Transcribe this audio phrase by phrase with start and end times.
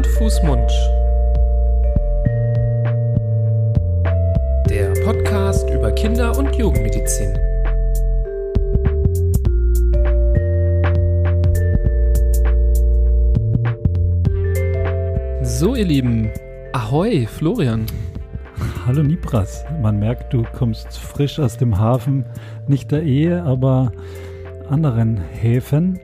[0.00, 0.70] Hand, Fuß, Mund.
[4.70, 7.34] Der Podcast über Kinder- und Jugendmedizin.
[15.42, 16.30] So, ihr Lieben.
[16.72, 17.84] Ahoi, Florian.
[18.86, 19.66] Hallo Nibras.
[19.82, 22.24] Man merkt, du kommst frisch aus dem Hafen,
[22.68, 23.92] nicht der Ehe, aber
[24.66, 26.00] anderen Häfen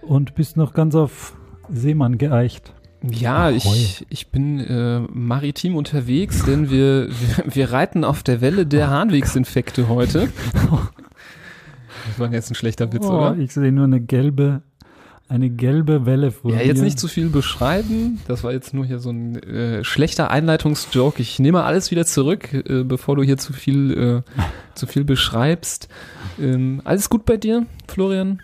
[0.00, 1.34] und bist noch ganz auf
[1.68, 2.72] Seemann geeicht.
[3.02, 8.66] Ja, ich, ich bin äh, maritim unterwegs, denn wir, wir, wir reiten auf der Welle
[8.66, 10.28] der Harnwegsinfekte heute.
[12.06, 13.36] Das war jetzt ein schlechter Witz, Oh, oder?
[13.38, 14.62] ich sehe nur eine gelbe,
[15.28, 16.66] eine gelbe Welle vor Ja, mir.
[16.66, 18.18] jetzt nicht zu viel beschreiben.
[18.26, 21.22] Das war jetzt nur hier so ein äh, schlechter Einleitungsjoke.
[21.22, 24.40] Ich nehme alles wieder zurück, äh, bevor du hier zu viel, äh,
[24.74, 25.88] zu viel beschreibst.
[26.40, 28.40] Ähm, alles gut bei dir, Florian?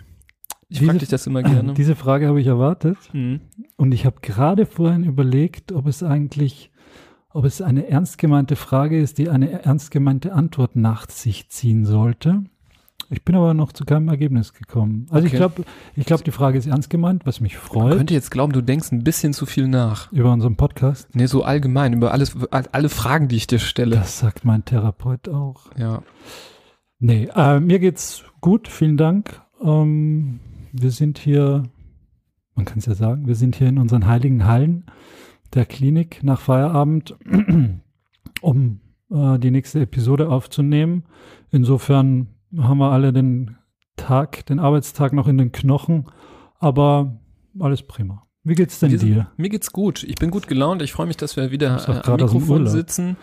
[0.69, 1.73] Ich frage dich das immer gerne.
[1.77, 3.41] Diese Frage habe ich erwartet Mhm.
[3.77, 6.71] und ich habe gerade vorhin überlegt, ob es eigentlich,
[7.29, 11.85] ob es eine ernst gemeinte Frage ist, die eine ernst gemeinte Antwort nach sich ziehen
[11.85, 12.43] sollte.
[13.11, 15.05] Ich bin aber noch zu keinem Ergebnis gekommen.
[15.11, 15.37] Also ich Okay.
[15.37, 15.63] glaube,
[15.95, 18.61] ich glaube, die Frage ist ernst gemeint, was mich Man freut könnte jetzt glauben, du
[18.61, 20.11] denkst ein bisschen zu viel nach.
[20.11, 21.07] über unseren Podcast.
[21.13, 23.97] Nee, so allgemein, über alles, alle Fragen, die ich dir stelle.
[23.97, 25.67] Das sagt mein Therapeut auch.
[25.77, 26.01] Ja.
[26.97, 29.39] Nee, äh, mir geht's gut, vielen Dank.
[29.63, 30.39] Ähm,
[30.81, 31.63] wir sind hier,
[32.55, 34.85] man kann es ja sagen, wir sind hier in unseren heiligen Hallen
[35.53, 37.15] der Klinik nach Feierabend,
[38.41, 41.03] um äh, die nächste Episode aufzunehmen.
[41.51, 43.57] Insofern haben wir alle den
[43.95, 46.05] Tag, den Arbeitstag noch in den Knochen,
[46.59, 47.19] aber
[47.59, 48.23] alles prima.
[48.47, 49.27] Wie geht's denn sind- dir?
[49.37, 50.03] Mir geht's gut.
[50.03, 50.83] Ich bin gut gelaunt.
[50.83, 53.17] Ich freue mich, dass wir wieder äh, am Mikrofon sitzen.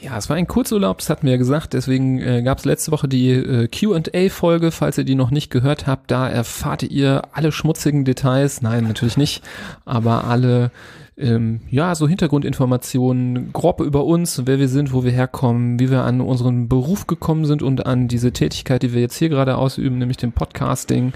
[0.00, 1.74] Ja, es war ein Kurzurlaub, das hatten wir ja gesagt.
[1.74, 4.70] Deswegen äh, gab es letzte Woche die äh, Q&A-Folge.
[4.70, 8.62] Falls ihr die noch nicht gehört habt, da erfahrt ihr alle schmutzigen Details.
[8.62, 9.42] Nein, natürlich nicht.
[9.84, 10.70] Aber alle,
[11.18, 16.02] ähm, ja, so Hintergrundinformationen, grob über uns, wer wir sind, wo wir herkommen, wie wir
[16.04, 19.98] an unseren Beruf gekommen sind und an diese Tätigkeit, die wir jetzt hier gerade ausüben,
[19.98, 21.12] nämlich dem Podcasting.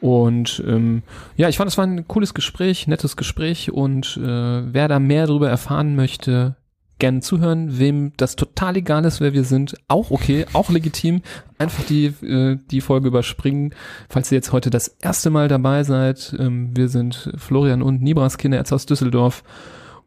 [0.00, 1.02] Und ähm,
[1.36, 5.26] ja, ich fand, es war ein cooles Gespräch, nettes Gespräch und äh, wer da mehr
[5.26, 6.56] darüber erfahren möchte,
[6.98, 7.78] gerne zuhören.
[7.78, 11.22] Wem das total egal ist, wer wir sind, auch okay, auch legitim.
[11.58, 13.74] Einfach die, äh, die Folge überspringen.
[14.08, 18.38] Falls ihr jetzt heute das erste Mal dabei seid, ähm, wir sind Florian und Nibras
[18.38, 19.42] Kinderärzte aus Düsseldorf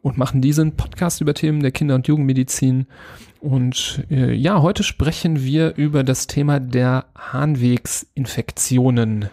[0.00, 2.86] und machen diesen Podcast über Themen der Kinder- und Jugendmedizin.
[3.40, 9.28] Und äh, ja, heute sprechen wir über das Thema der Harnwegsinfektionen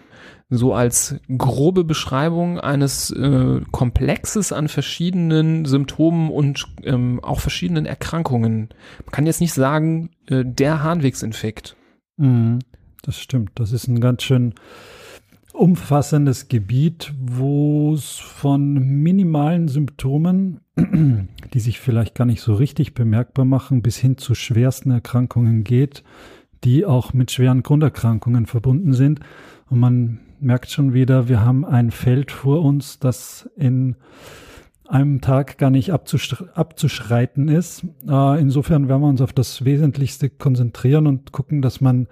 [0.50, 8.70] so als grobe Beschreibung eines äh, Komplexes an verschiedenen Symptomen und ähm, auch verschiedenen Erkrankungen.
[9.04, 11.76] Man kann jetzt nicht sagen, äh, der Harnwegsinfekt.
[12.16, 12.58] Mhm,
[13.02, 13.52] das stimmt.
[13.54, 14.54] Das ist ein ganz schön
[15.52, 20.60] umfassendes Gebiet, wo es von minimalen Symptomen,
[21.54, 26.02] die sich vielleicht gar nicht so richtig bemerkbar machen, bis hin zu schwersten Erkrankungen geht,
[26.64, 29.20] die auch mit schweren Grunderkrankungen verbunden sind.
[29.68, 33.96] Und man merkt schon wieder, wir haben ein Feld vor uns, das in
[34.88, 37.84] einem Tag gar nicht abzusch abzuschreiten ist.
[38.08, 42.08] Äh, insofern werden wir uns auf das Wesentlichste konzentrieren und gucken, dass man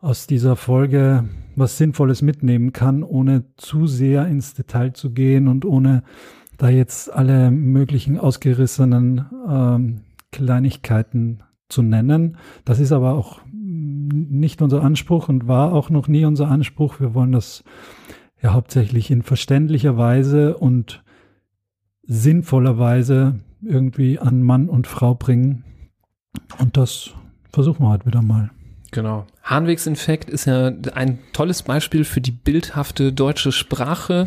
[0.00, 5.64] aus dieser Folge was Sinnvolles mitnehmen kann, ohne zu sehr ins Detail zu gehen und
[5.64, 6.02] ohne
[6.58, 10.00] da jetzt alle möglichen ausgerissenen ähm,
[10.32, 12.36] Kleinigkeiten zu nennen.
[12.64, 13.40] Das ist aber auch
[14.12, 17.00] nicht unser Anspruch und war auch noch nie unser Anspruch.
[17.00, 17.64] Wir wollen das
[18.42, 21.02] ja hauptsächlich in verständlicher Weise und
[22.02, 25.64] sinnvoller Weise irgendwie an Mann und Frau bringen.
[26.58, 27.10] Und das
[27.50, 28.50] versuchen wir heute wieder mal.
[28.90, 29.26] Genau.
[29.44, 34.26] Harnwegsinfekt ist ja ein tolles Beispiel für die bildhafte deutsche Sprache.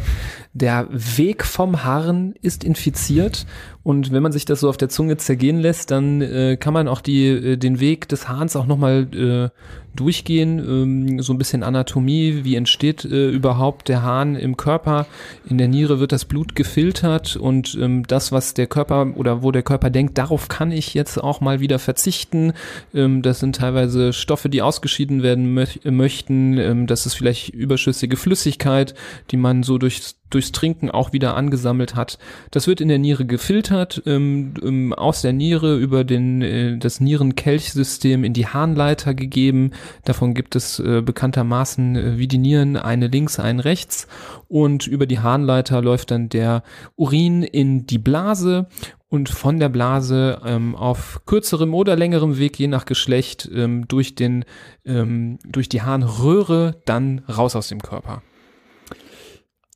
[0.54, 3.48] Der Weg vom Harn ist infiziert
[3.88, 6.90] und wenn man sich das so auf der Zunge zergehen lässt, dann äh, kann man
[6.90, 9.50] auch die, äh, den Weg des Hahns auch nochmal äh,
[9.96, 15.08] durchgehen, ähm, so ein bisschen Anatomie, wie entsteht äh, überhaupt der Hahn im Körper.
[15.50, 19.54] In der Niere wird das Blut gefiltert und ähm, das, was der Körper oder wo
[19.54, 22.52] der Körper denkt, darauf kann ich jetzt auch mal wieder verzichten.
[22.94, 26.58] Ähm, das sind teilweise Stoffe, die ausgeschieden werden möch möchten.
[26.58, 28.94] Ähm, das ist vielleicht überschüssige Flüssigkeit,
[29.32, 32.18] die man so durchs, durchs Trinken auch wieder angesammelt hat.
[32.52, 37.00] Das wird in der Niere gefiltert, ähm, ähm, aus der Niere über den, äh, das
[37.00, 39.72] Nierenkelchsystem in die Harnleiter gegeben.
[40.06, 44.08] Davon gibt es äh, bekanntermaßen äh, wie die Nieren eine links, eine rechts.
[44.48, 46.64] Und über die Harnleiter läuft dann der
[46.96, 48.68] Urin in die Blase
[49.10, 54.16] und von der Blase ähm, auf kürzerem oder längerem Weg, je nach Geschlecht, ähm, durch
[54.16, 54.44] den,
[54.86, 58.22] ähm, durch die Harnröhre dann raus aus dem Körper.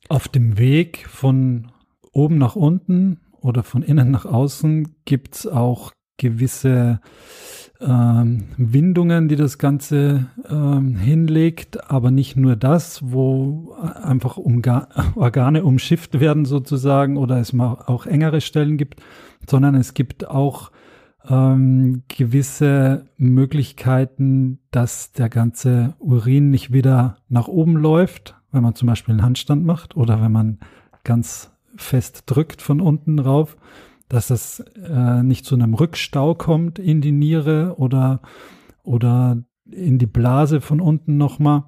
[0.08, 1.72] Auf dem Weg von
[2.12, 7.00] oben nach unten oder von innen nach außen gibt es auch gewisse
[7.80, 15.64] ähm, Windungen, die das Ganze ähm, hinlegt, aber nicht nur das, wo einfach Umga Organe
[15.64, 19.00] umschifft werden sozusagen oder es mal auch engere Stellen gibt,
[19.48, 20.70] sondern es gibt auch
[21.28, 28.86] ähm, gewisse Möglichkeiten, dass der ganze Urin nicht wieder nach oben läuft, wenn man zum
[28.86, 30.58] Beispiel einen Handstand macht oder wenn man
[31.04, 33.56] ganz fest drückt von unten rauf,
[34.12, 38.20] dass es äh, nicht zu einem Rückstau kommt in die Niere oder,
[38.82, 41.62] oder in die Blase von unten nochmal.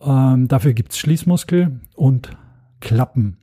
[0.00, 2.30] Ähm, dafür gibt's Schließmuskel und
[2.80, 3.36] Klappen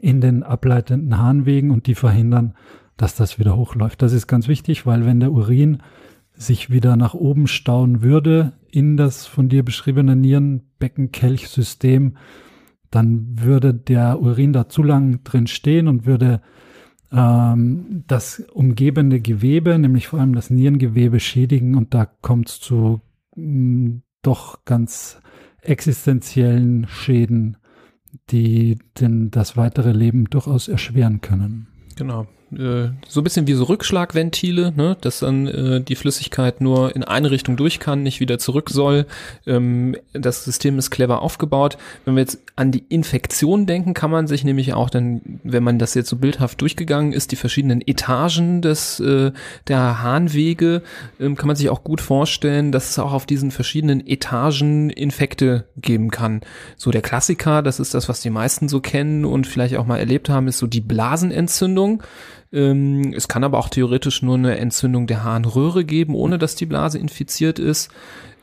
[0.00, 2.54] in den ableitenden Harnwegen und die verhindern,
[2.96, 4.02] dass das wieder hochläuft.
[4.02, 5.78] Das ist ganz wichtig, weil wenn der Urin
[6.34, 12.16] sich wieder nach oben stauen würde in das von dir beschriebene Nierenbecken-Kelch-System,
[12.92, 16.40] dann würde der Urin da zu lang drin stehen und würde
[17.12, 23.00] ähm, das umgebende Gewebe, nämlich vor allem das Nierengewebe, schädigen und da kommt es zu
[23.36, 25.20] mh, mm, doch ganz
[25.60, 27.56] existenziellen Schäden,
[28.30, 31.68] die denn das weitere Leben durchaus erschweren können.
[31.96, 32.26] Genau.
[32.52, 34.96] Äh, so ein bisschen wie so Rückschlagventile, ne?
[35.00, 39.06] dass dann äh, die Flüssigkeit nur in eine Richtung durch kann, nicht wieder zurück soll.
[39.46, 41.78] Ähm, das System ist clever aufgebaut.
[42.04, 45.78] Wenn wir jetzt an die Infektion denken, kann man sich nämlich auch dann, wenn man
[45.78, 49.32] das jetzt so bildhaft durchgegangen ist, die verschiedenen Etagen des äh,
[49.68, 50.82] der Harnwege,
[51.20, 55.64] ähm, kann man sich auch gut vorstellen, dass es auch auf diesen verschiedenen Etagen Infekte
[55.76, 56.42] geben kann.
[56.76, 59.98] So der Klassiker, das ist das, was die meisten so kennen und vielleicht auch mal
[59.98, 62.02] erlebt haben, ist so die Blasenentzündung.
[62.52, 66.66] Ähm, es kann aber auch theoretisch nur eine Entzündung der Harnröhre geben, ohne dass die
[66.66, 67.90] Blase infiziert ist.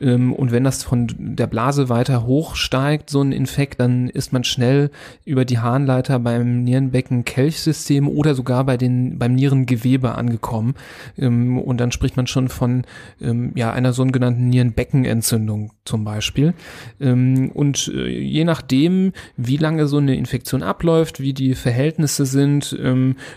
[0.00, 4.44] Ähm, und wenn das von der Blase weiter hochsteigt, so ein Infekt, dann ist man
[4.44, 4.90] schnell
[5.24, 10.74] über die Harnleiter beim Nierenbecken-Kelchsystem oder sogar bei den, beim Nierengewebe angekommen.
[11.18, 12.84] Ähm, und dann spricht man schon von
[13.20, 16.54] ähm, ja, einer sogenannten Nierenbeckenentzündung zum Beispiel.
[16.98, 22.76] und äh, je nachdem, wie lange so eine Infektion abläuft, wie die Verhältnisse sind,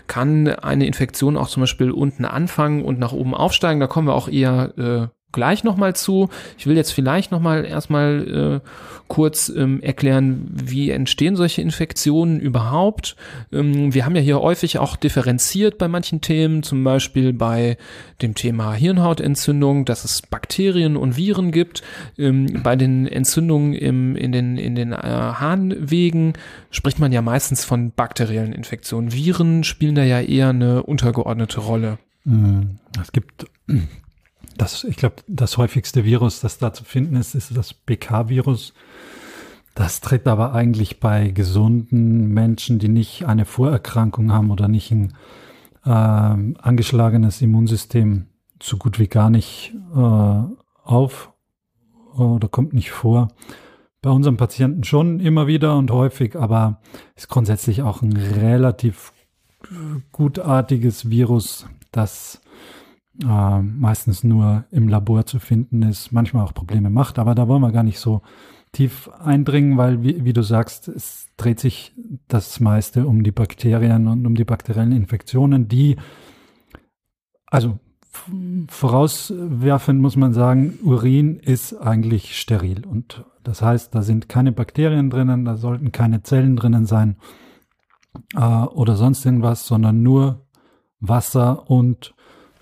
[0.06, 3.80] kann eine Infektion auch zum Beispiel unten anfangen und nach oben aufsteigen.
[3.80, 6.30] Da kommen wir auch eher äh, gleich nochmal zu.
[6.56, 8.68] Ich will jetzt vielleicht nochmal erstmal äh,
[9.08, 13.16] kurz ähm, erklären, wie entstehen solche Infektionen überhaupt.
[13.52, 17.76] Ähm, wir haben ja hier häufig auch differenziert bei manchen Themen, zum Beispiel bei
[18.22, 21.82] dem Thema Hirnhautentzündung, dass es Bakterien und Viren gibt.
[22.16, 26.32] Ähm, bei den Entzündungen im, in den, in den äh, Harnwegen
[26.70, 29.12] spricht man ja meistens von bakteriellen Infektionen.
[29.12, 31.98] Viren spielen da ja eher eine untergeordnete Rolle.
[32.24, 32.78] Mhm.
[33.00, 33.46] Es gibt
[34.56, 38.74] das, ich glaube, das häufigste Virus, das da zu finden ist, ist das BK-Virus.
[39.74, 45.14] Das tritt aber eigentlich bei gesunden Menschen, die nicht eine Vorerkrankung haben oder nicht ein
[45.84, 48.26] äh, angeschlagenes Immunsystem,
[48.62, 50.42] so gut wie gar nicht äh,
[50.84, 51.32] auf
[52.16, 53.28] oder kommt nicht vor.
[54.00, 56.80] Bei unseren Patienten schon immer wieder und häufig, aber
[57.16, 59.12] ist grundsätzlich auch ein relativ
[60.12, 62.40] gutartiges Virus, das
[63.22, 67.62] äh, meistens nur im Labor zu finden ist, manchmal auch Probleme macht, aber da wollen
[67.62, 68.22] wir gar nicht so
[68.72, 71.94] tief eindringen, weil, wie, wie du sagst, es dreht sich
[72.28, 75.96] das meiste um die Bakterien und um die bakteriellen Infektionen, die,
[77.46, 77.78] also
[78.68, 82.86] vorauswerfend muss man sagen, Urin ist eigentlich steril.
[82.86, 87.16] Und das heißt, da sind keine Bakterien drinnen, da sollten keine Zellen drinnen sein
[88.34, 90.46] äh, oder sonst irgendwas, sondern nur
[91.00, 92.13] Wasser und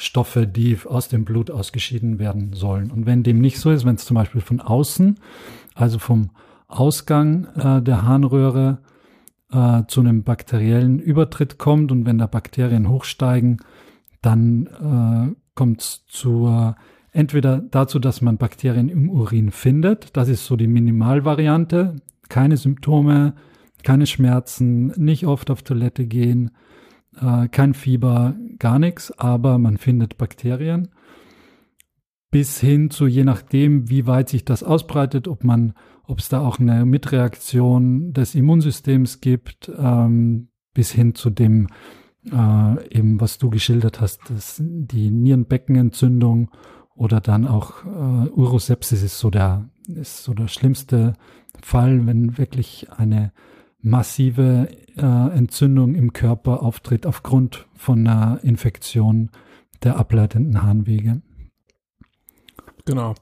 [0.03, 2.91] Stoffe, die aus dem Blut ausgeschieden werden sollen.
[2.91, 5.19] Und wenn dem nicht so ist, wenn es zum Beispiel von außen,
[5.75, 6.31] also vom
[6.67, 8.79] Ausgang äh, der Harnröhre
[9.53, 13.59] äh, zu einem bakteriellen Übertritt kommt und wenn da Bakterien hochsteigen,
[14.23, 16.77] dann äh, kommt es zur
[17.13, 21.97] entweder dazu, dass man Bakterien im Urin findet, das ist so die Minimalvariante,
[22.29, 23.35] keine Symptome,
[23.85, 26.51] keine Schmerzen, nicht oft auf Toilette gehen,
[27.21, 30.89] äh, kein Fieber, gar nichts, aber man findet Bakterien.
[32.31, 36.41] Bis hin zu, je nachdem, wie weit sich das ausbreitet, ob man, ob es da
[36.41, 41.69] auch eine Mitreaktion des Immunsystems gibt, ähm, bis hin zu dem,
[42.31, 46.51] äh, eben was du geschildert hast, das, die Nierenbeckenentzündung
[46.95, 51.15] oder dann auch äh, Urosepsis ist so der, ist so der schlimmste
[51.63, 53.33] Fall, wenn wirklich eine
[53.81, 54.69] massive
[55.01, 59.31] Entzündung im Körper auftritt aufgrund von einer Infektion
[59.83, 61.23] der ableitenden Harnwege.
[62.85, 63.15] Genau.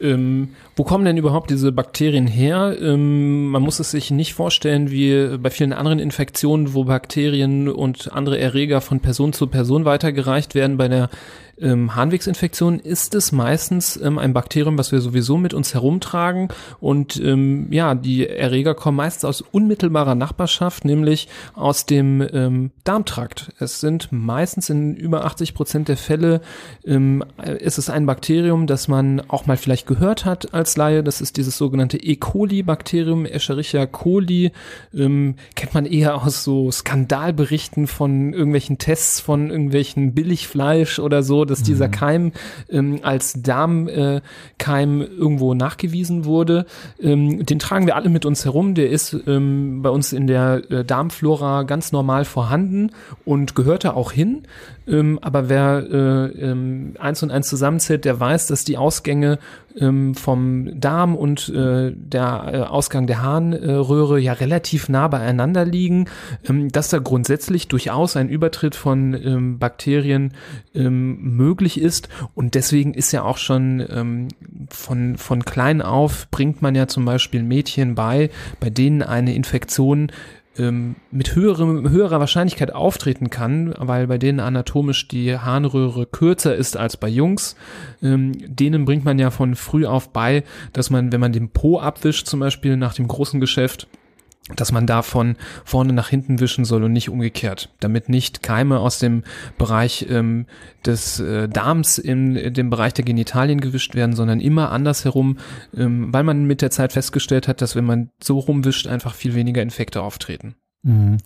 [0.00, 2.76] Ähm, wo kommen denn überhaupt diese Bakterien her?
[2.80, 8.12] Ähm, man muss es sich nicht vorstellen wie bei vielen anderen Infektionen, wo Bakterien und
[8.12, 10.76] andere Erreger von Person zu Person weitergereicht werden.
[10.76, 11.10] Bei der
[11.60, 16.48] ähm, Harnwegsinfektion ist es meistens ähm, ein Bakterium, was wir sowieso mit uns herumtragen.
[16.80, 23.52] Und ähm, ja, die Erreger kommen meistens aus unmittelbarer Nachbarschaft, nämlich aus dem ähm, Darmtrakt.
[23.58, 26.40] Es sind meistens in über 80 Prozent der Fälle
[26.84, 27.24] ähm,
[27.58, 31.02] ist es ein Bakterium, das man auch mal vielleicht gehört hat als Laie.
[31.02, 32.16] Das ist dieses sogenannte E.
[32.16, 34.52] coli-Bakterium, Escherichia coli.
[34.94, 41.44] Ähm, kennt man eher aus so Skandalberichten von irgendwelchen Tests von irgendwelchen Billigfleisch oder so
[41.48, 41.92] dass dieser mhm.
[41.92, 42.32] Keim
[42.70, 46.66] ähm, als Darmkeim äh, irgendwo nachgewiesen wurde.
[47.00, 48.74] Ähm, den tragen wir alle mit uns herum.
[48.74, 52.90] Der ist ähm, bei uns in der äh, Darmflora ganz normal vorhanden
[53.24, 54.44] und gehört da auch hin.
[54.86, 59.38] Ähm, aber wer äh, ähm, eins und eins zusammenzählt, der weiß, dass die Ausgänge
[59.80, 66.06] ähm, vom Darm und äh, der äh, Ausgang der Harnröhre ja relativ nah beieinander liegen,
[66.48, 70.32] ähm, dass da grundsätzlich durchaus ein Übertritt von ähm, Bakterien
[70.74, 72.08] ähm, möglich ist.
[72.34, 74.28] Und deswegen ist ja auch schon ähm,
[74.70, 78.30] von, von klein auf bringt man ja zum Beispiel Mädchen bei,
[78.60, 80.10] bei denen eine Infektion
[80.58, 86.76] ähm, mit höherem, höherer Wahrscheinlichkeit auftreten kann, weil bei denen anatomisch die Harnröhre kürzer ist
[86.76, 87.56] als bei Jungs.
[88.02, 91.78] Ähm, denen bringt man ja von früh auf bei, dass man, wenn man den Po
[91.78, 93.88] abwischt, zum Beispiel nach dem großen Geschäft,
[94.56, 98.98] dass man davon vorne nach hinten wischen soll und nicht umgekehrt, damit nicht Keime aus
[98.98, 99.24] dem
[99.58, 100.46] Bereich ähm,
[100.84, 105.38] des äh, Darms in, in dem Bereich der Genitalien gewischt werden, sondern immer andersherum,
[105.76, 109.34] ähm, weil man mit der Zeit festgestellt hat, dass wenn man so rumwischt, einfach viel
[109.34, 110.54] weniger Infekte auftreten.
[110.82, 111.18] Mhm.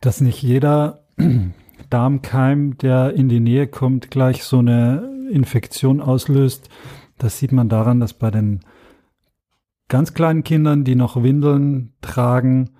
[0.00, 1.04] Dass nicht jeder
[1.90, 6.68] Darmkeim, der in die Nähe kommt, gleich so eine Infektion auslöst,
[7.18, 8.60] das sieht man daran, dass bei den
[9.92, 12.70] ganz kleinen Kindern, die noch Windeln tragen,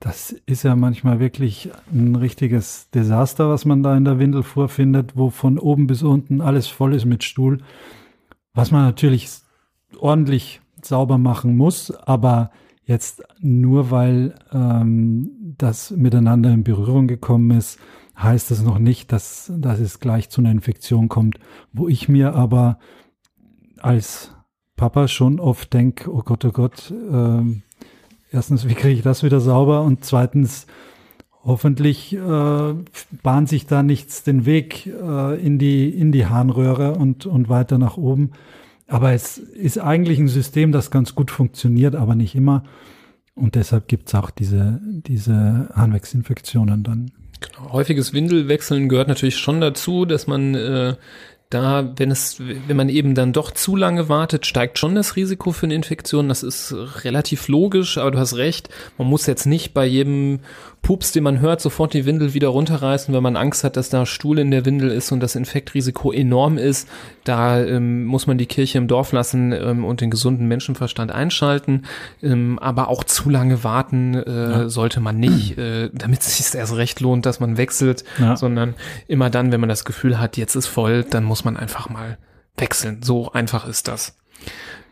[0.00, 5.14] das ist ja manchmal wirklich ein richtiges Desaster, was man da in der Windel vorfindet,
[5.14, 7.58] wo von oben bis unten alles voll ist mit Stuhl,
[8.54, 9.28] was man natürlich
[9.98, 12.50] ordentlich sauber machen muss, aber
[12.86, 17.78] jetzt nur weil ähm, das miteinander in Berührung gekommen ist,
[18.16, 21.38] heißt das noch nicht, dass, dass es gleich zu einer Infektion kommt,
[21.74, 22.78] wo ich mir aber
[23.80, 24.33] als
[24.76, 27.42] Papa schon oft denke, oh Gott, oh Gott, äh,
[28.30, 29.82] erstens, wie kriege ich das wieder sauber?
[29.82, 30.66] Und zweitens,
[31.44, 32.74] hoffentlich äh,
[33.22, 37.78] bahnt sich da nichts den Weg äh, in, die, in die Harnröhre und, und weiter
[37.78, 38.32] nach oben.
[38.86, 42.64] Aber es ist eigentlich ein System, das ganz gut funktioniert, aber nicht immer.
[43.34, 47.10] Und deshalb gibt es auch diese, diese Harnwegsinfektionen dann.
[47.40, 47.72] Genau.
[47.72, 50.94] Häufiges Windelwechseln gehört natürlich schon dazu, dass man äh,
[51.50, 55.52] da, wenn es, wenn man eben dann doch zu lange wartet, steigt schon das Risiko
[55.52, 56.28] für eine Infektion.
[56.28, 56.74] Das ist
[57.04, 58.68] relativ logisch, aber du hast recht.
[58.98, 60.40] Man muss jetzt nicht bei jedem
[60.84, 64.04] Pups, den man hört, sofort die Windel wieder runterreißen, wenn man Angst hat, dass da
[64.04, 66.88] Stuhl in der Windel ist und das Infektrisiko enorm ist.
[67.24, 71.86] Da ähm, muss man die Kirche im Dorf lassen ähm, und den gesunden Menschenverstand einschalten.
[72.22, 74.68] Ähm, aber auch zu lange warten äh, ja.
[74.68, 78.36] sollte man nicht, äh, damit es sich erst recht lohnt, dass man wechselt, ja.
[78.36, 78.74] sondern
[79.08, 82.18] immer dann, wenn man das Gefühl hat, jetzt ist voll, dann muss man einfach mal
[82.58, 83.02] wechseln.
[83.02, 84.18] So einfach ist das.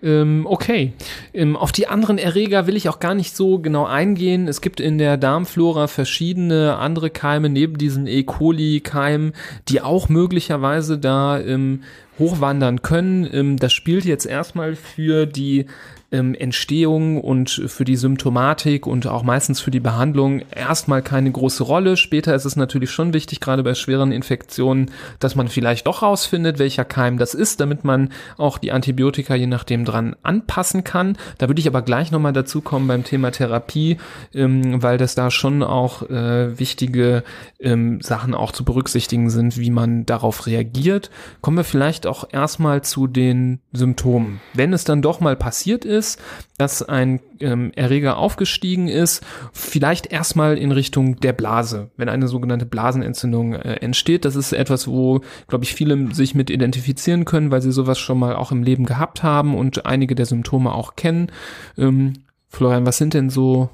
[0.02, 0.92] Ähm, okay.
[1.32, 4.48] Ähm, auf die anderen Erreger will ich auch gar nicht so genau eingehen.
[4.48, 8.24] Es gibt in der Darmflora verschiedene andere Keime neben diesen E.
[8.24, 9.32] coli-Keimen,
[9.68, 11.84] die auch möglicherweise da ähm,
[12.18, 13.28] hochwandern können.
[13.32, 15.66] Ähm, das spielt jetzt erstmal für die
[16.12, 21.64] ähm, Entstehung und für die Symptomatik und auch meistens für die Behandlung erstmal keine große
[21.64, 21.96] Rolle.
[21.96, 26.58] Später ist es natürlich schon wichtig, gerade bei schweren Infektionen, dass man vielleicht doch rausfindet,
[26.58, 31.16] welcher Keim das ist, damit man auch die Antibiotika je nachdem dran anpassen kann.
[31.38, 33.96] Da würde ich aber gleich nochmal dazu kommen beim Thema Therapie,
[34.34, 37.24] ähm, weil das da schon auch äh, wichtige
[37.58, 41.10] ähm, Sachen auch zu berücksichtigen sind, wie man darauf reagiert.
[41.40, 44.40] Kommen wir vielleicht auch erstmal zu den Symptomen.
[44.52, 46.20] Wenn es dann doch mal passiert ist, ist,
[46.58, 52.66] dass ein ähm, Erreger aufgestiegen ist, vielleicht erstmal in Richtung der Blase, wenn eine sogenannte
[52.66, 54.24] Blasenentzündung äh, entsteht.
[54.24, 58.18] Das ist etwas, wo, glaube ich, viele sich mit identifizieren können, weil sie sowas schon
[58.18, 61.30] mal auch im Leben gehabt haben und einige der Symptome auch kennen.
[61.78, 62.14] Ähm,
[62.48, 63.70] Florian, was sind denn so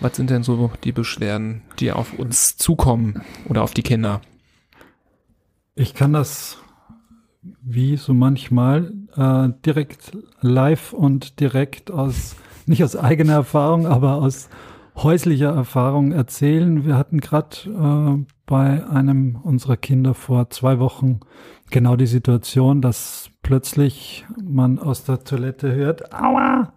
[0.00, 4.20] was sind denn so die Beschwerden, die auf uns zukommen oder auf die Kinder?
[5.74, 6.58] Ich kann das
[7.68, 14.48] wie so manchmal äh, direkt live und direkt aus, nicht aus eigener Erfahrung, aber aus
[14.94, 16.86] häuslicher Erfahrung erzählen.
[16.86, 21.20] Wir hatten gerade äh, bei einem unserer Kinder vor zwei Wochen
[21.70, 26.72] genau die Situation, dass plötzlich man aus der Toilette hört, aua,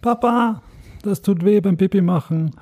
[0.00, 0.62] Papa,
[1.02, 2.52] das tut weh beim Pipi machen.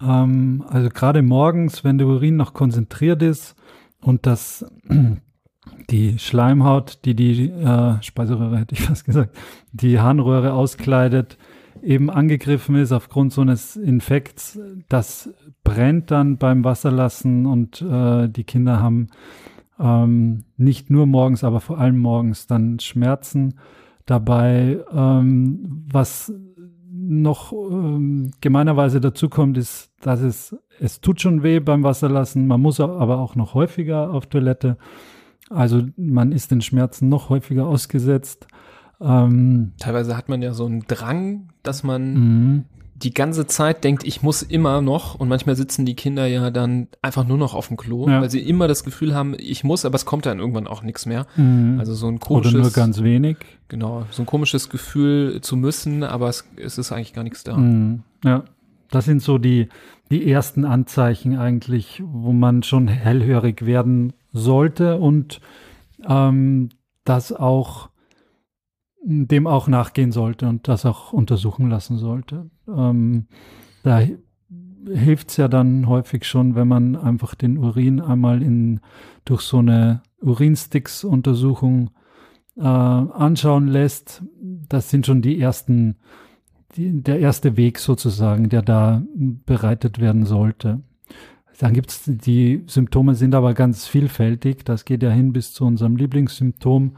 [0.00, 3.54] Ähm, also gerade morgens, wenn der Urin noch konzentriert ist
[4.00, 4.64] und das
[5.90, 9.36] die Schleimhaut, die die äh, Speiseröhre, hätte ich fast gesagt,
[9.72, 11.38] die Harnröhre auskleidet,
[11.82, 18.44] eben angegriffen ist aufgrund so eines Infekts, das brennt dann beim Wasserlassen und äh, die
[18.44, 19.08] Kinder haben
[19.78, 23.54] ähm, nicht nur morgens, aber vor allem morgens dann Schmerzen
[24.06, 24.78] dabei.
[24.92, 26.32] Ähm, was
[26.90, 32.60] noch ähm, gemeinerweise dazu kommt, ist, dass es, es tut schon weh beim Wasserlassen, man
[32.60, 34.76] muss aber auch noch häufiger auf Toilette.
[35.50, 38.46] Also man ist den Schmerzen noch häufiger ausgesetzt.
[39.00, 42.64] Ähm, Teilweise hat man ja so einen Drang, dass man mhm.
[42.94, 46.88] die ganze Zeit denkt, ich muss immer noch und manchmal sitzen die Kinder ja dann
[47.02, 48.22] einfach nur noch auf dem Klo, ja.
[48.22, 51.06] weil sie immer das Gefühl haben, ich muss, aber es kommt dann irgendwann auch nichts
[51.06, 51.26] mehr.
[51.36, 51.76] Mhm.
[51.78, 53.36] Also so ein komisches oder nur ganz wenig.
[53.68, 57.56] Genau, so ein komisches Gefühl zu müssen, aber es, es ist eigentlich gar nichts da.
[57.56, 58.02] Mhm.
[58.24, 58.44] Ja,
[58.90, 59.68] das sind so die
[60.10, 65.40] die ersten Anzeichen eigentlich, wo man schon hellhörig werden sollte und
[66.06, 66.68] ähm,
[67.04, 67.90] das auch
[69.02, 72.50] dem auch nachgehen sollte und das auch untersuchen lassen sollte.
[72.68, 73.26] Ähm,
[73.84, 74.02] da
[74.92, 78.80] hilft es ja dann häufig schon, wenn man einfach den Urin einmal in,
[79.24, 81.90] durch so eine Urinsticks-Untersuchung
[82.56, 84.22] äh, anschauen lässt.
[84.68, 85.96] Das sind schon die ersten,
[86.74, 90.80] die, der erste Weg sozusagen, der da bereitet werden sollte.
[91.58, 94.64] Dann gibt's die Symptome sind aber ganz vielfältig.
[94.64, 96.96] Das geht ja hin bis zu unserem Lieblingssymptom,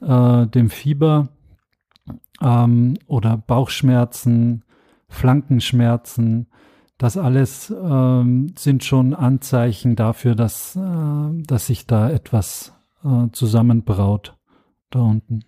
[0.00, 1.28] äh, dem Fieber
[2.40, 4.64] ähm, oder Bauchschmerzen,
[5.08, 6.48] Flankenschmerzen.
[6.98, 12.72] Das alles ähm, sind schon Anzeichen dafür, dass, äh, dass sich da etwas
[13.04, 14.36] äh, zusammenbraut
[14.90, 15.40] da unten.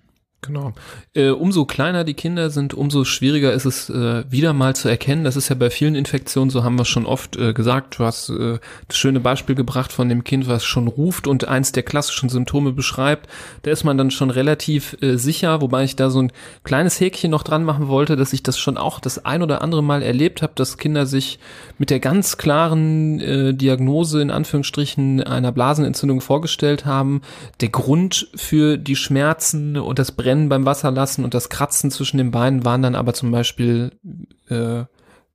[0.46, 0.72] Genau.
[1.14, 5.24] Äh, umso kleiner die Kinder sind, umso schwieriger ist es äh, wieder mal zu erkennen.
[5.24, 7.98] Das ist ja bei vielen Infektionen, so haben wir schon oft äh, gesagt.
[7.98, 11.72] Du hast äh, das schöne Beispiel gebracht von dem Kind, was schon ruft und eins
[11.72, 13.28] der klassischen Symptome beschreibt.
[13.62, 17.30] Da ist man dann schon relativ äh, sicher, wobei ich da so ein kleines Häkchen
[17.30, 20.42] noch dran machen wollte, dass ich das schon auch das ein oder andere Mal erlebt
[20.42, 21.38] habe, dass Kinder sich
[21.78, 27.22] mit der ganz klaren äh, Diagnose in Anführungsstrichen einer Blasenentzündung vorgestellt haben.
[27.62, 32.18] Der Grund für die Schmerzen und das Brennen Rennen beim Wasserlassen und das Kratzen zwischen
[32.18, 33.92] den Beinen waren dann aber zum Beispiel
[34.48, 34.84] äh,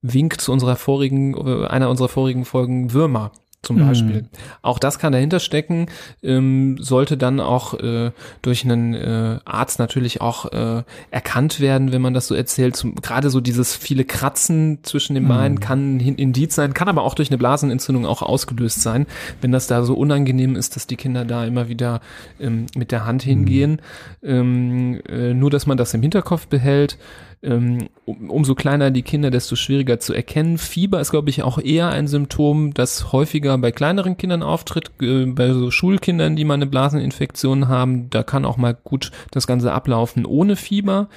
[0.01, 3.87] Wink zu unserer vorigen, äh, einer unserer vorigen Folgen Würmer zum mhm.
[3.87, 4.21] Beispiel.
[4.21, 4.27] Mhm.
[4.61, 5.87] Auch das kann dahinter stecken,
[6.23, 12.01] ähm, sollte dann auch äh, durch einen äh, Arzt natürlich auch äh, erkannt werden, wenn
[12.01, 12.75] man das so erzählt.
[12.75, 15.59] Zum, gerade so dieses viele Kratzen zwischen den Beinen mhm.
[15.59, 19.07] kann ein Indiz sein, kann aber auch durch eine Blasenentzündung auch ausgelöst sein,
[19.41, 21.99] wenn das da so unangenehm ist, dass die Kinder da immer wieder
[22.39, 23.81] ähm, mit der Hand hingehen.
[24.21, 24.29] Mhm.
[24.29, 26.97] Ähm, äh, nur, dass man das im Hinterkopf behält
[27.41, 30.57] ähm, um, umso kleiner die Kinder, desto schwieriger zu erkennen.
[30.57, 35.25] Fieber ist, glaube ich, auch eher ein Symptom, das häufiger bei kleineren Kindern auftritt, äh,
[35.25, 38.09] bei so Schulkindern, die mal eine Blaseninfektion haben.
[38.09, 41.07] Da kann auch mal gut das Ganze ablaufen ohne Fieber.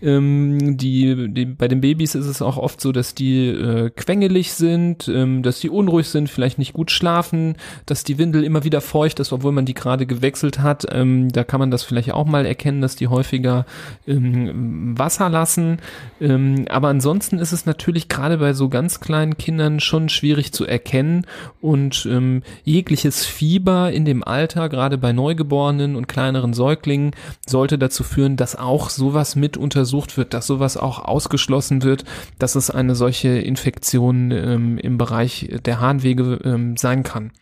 [0.00, 4.54] Ähm, die, die, bei den Babys ist es auch oft so, dass die äh, quengelig
[4.54, 8.80] sind, ähm, dass die unruhig sind, vielleicht nicht gut schlafen, dass die Windel immer wieder
[8.80, 10.86] feucht ist, obwohl man die gerade gewechselt hat.
[10.90, 13.66] Ähm, da kann man das vielleicht auch mal erkennen, dass die häufiger
[14.06, 15.78] ähm, Wasser lassen lassen.
[16.20, 20.64] Ähm, aber ansonsten ist es natürlich gerade bei so ganz kleinen Kindern schon schwierig zu
[20.64, 21.26] erkennen
[21.60, 27.12] und ähm, jegliches Fieber in dem Alter, gerade bei Neugeborenen und kleineren Säuglingen,
[27.46, 32.04] sollte dazu führen, dass auch sowas mit untersucht wird, dass sowas auch ausgeschlossen wird,
[32.38, 37.32] dass es eine solche Infektion ähm, im Bereich der Harnwege ähm, sein kann.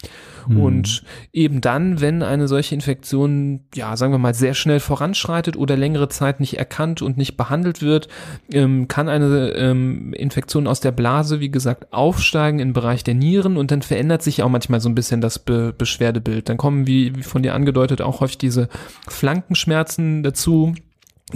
[0.46, 0.61] Mhm.
[0.61, 1.02] Und
[1.33, 6.09] eben dann, wenn eine solche Infektion, ja, sagen wir mal, sehr schnell voranschreitet oder längere
[6.09, 8.09] Zeit nicht erkannt und nicht behandelt wird,
[8.52, 13.57] ähm, kann eine ähm, Infektion aus der Blase, wie gesagt, aufsteigen im Bereich der Nieren
[13.57, 16.48] und dann verändert sich auch manchmal so ein bisschen das Be Beschwerdebild.
[16.48, 18.68] Dann kommen, wie, wie von dir angedeutet, auch häufig diese
[19.09, 20.74] Flankenschmerzen dazu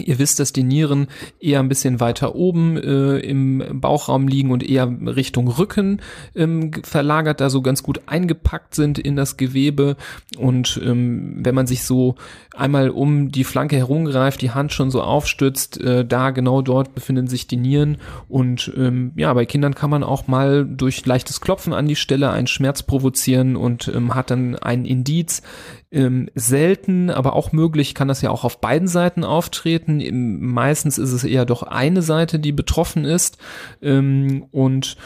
[0.01, 1.09] Ihr wisst, dass die Nieren
[1.41, 6.01] eher ein bisschen weiter oben äh, im Bauchraum liegen und eher Richtung Rücken
[6.35, 9.97] ähm, verlagert, da so ganz gut eingepackt sind in das Gewebe.
[10.37, 12.17] Und ähm, wenn man sich so
[12.55, 17.29] einmal um die Flanke herumgreift, die Hand schon so aufstützt, äh, da genau dort befinden
[17.29, 17.99] sich die Nieren.
[18.29, 22.31] Und ähm, ja, bei Kindern kann man auch mal durch leichtes Klopfen an die Stelle
[22.31, 25.43] einen Schmerz provozieren und ähm, hat dann ein Indiz.
[25.91, 30.03] Ähm, selten, aber auch möglich kann das ja auch auf beiden Seiten auftreten.
[30.41, 33.39] Meistens ist es eher doch eine Seite, die betroffen ist.
[33.81, 34.99] Ähm, und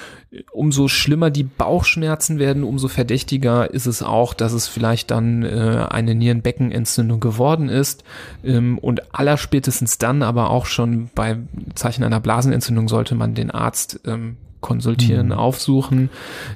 [0.50, 5.86] umso schlimmer die Bauchschmerzen werden, umso verdächtiger ist es auch, dass es vielleicht dann äh,
[5.88, 8.02] eine Nierenbeckenentzündung geworden ist.
[8.42, 11.38] Ähm, und allerspätestens dann aber auch schon bei
[11.74, 15.32] Zeichen einer Blasenentzündung sollte man den Arzt ähm, konsultieren, mhm.
[15.32, 16.08] aufsuchen.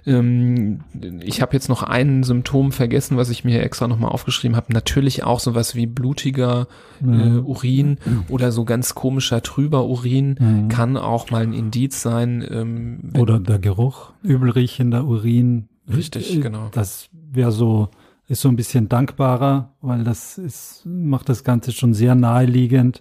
[0.07, 0.81] Ähm,
[1.21, 4.73] ich habe jetzt noch ein Symptom vergessen, was ich mir extra nochmal aufgeschrieben habe.
[4.73, 6.69] Natürlich auch sowas wie blutiger
[7.01, 7.21] mhm.
[7.21, 8.25] äh, Urin mhm.
[8.31, 10.69] oder so ganz komischer trüber Urin mhm.
[10.69, 12.47] kann auch mal ein Indiz sein.
[12.51, 15.69] Ähm, oder der Geruch, übelriechender Urin.
[15.95, 16.71] Richtig, genau.
[16.73, 17.91] Das wäre so
[18.29, 23.01] ist so ein bisschen dankbarer, weil das ist, macht das Ganze schon sehr naheliegend,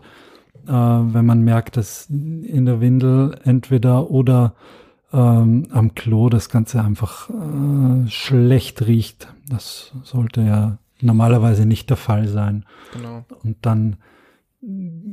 [0.67, 4.53] äh, wenn man merkt, dass in der Windel entweder oder
[5.15, 9.34] ähm, am Klo das Ganze einfach äh, schlecht riecht.
[9.47, 12.65] Das sollte ja normalerweise nicht der Fall sein.
[12.93, 13.23] Genau.
[13.43, 13.97] Und dann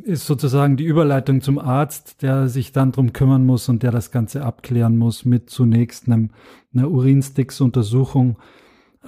[0.04, 4.10] ist sozusagen die Überleitung zum Arzt, der sich dann drum kümmern muss und der das
[4.10, 6.30] Ganze abklären muss mit zunächst einem,
[6.74, 8.38] einer Urinsticksuntersuchung.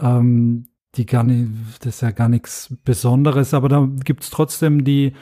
[0.00, 5.14] Ähm, die gar nicht, das ist ja gar nichts Besonderes, aber da gibt's trotzdem die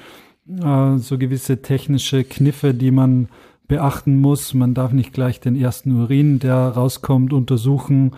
[0.48, 3.28] äh, so gewisse technische Kniffe, die man
[3.72, 4.52] beachten muss.
[4.52, 8.10] Man darf nicht gleich den ersten Urin, der rauskommt, untersuchen,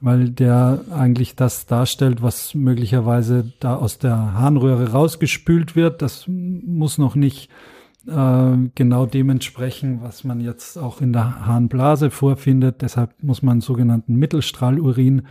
[0.00, 6.00] weil der eigentlich das darstellt, was möglicherweise da aus der Harnröhre rausgespült wird.
[6.00, 7.50] Das muss noch nicht
[8.06, 12.80] äh, genau dem entsprechen, was man jetzt auch in der Harnblase vorfindet.
[12.80, 15.22] Deshalb muss man sogenannten Mittelstrahlurin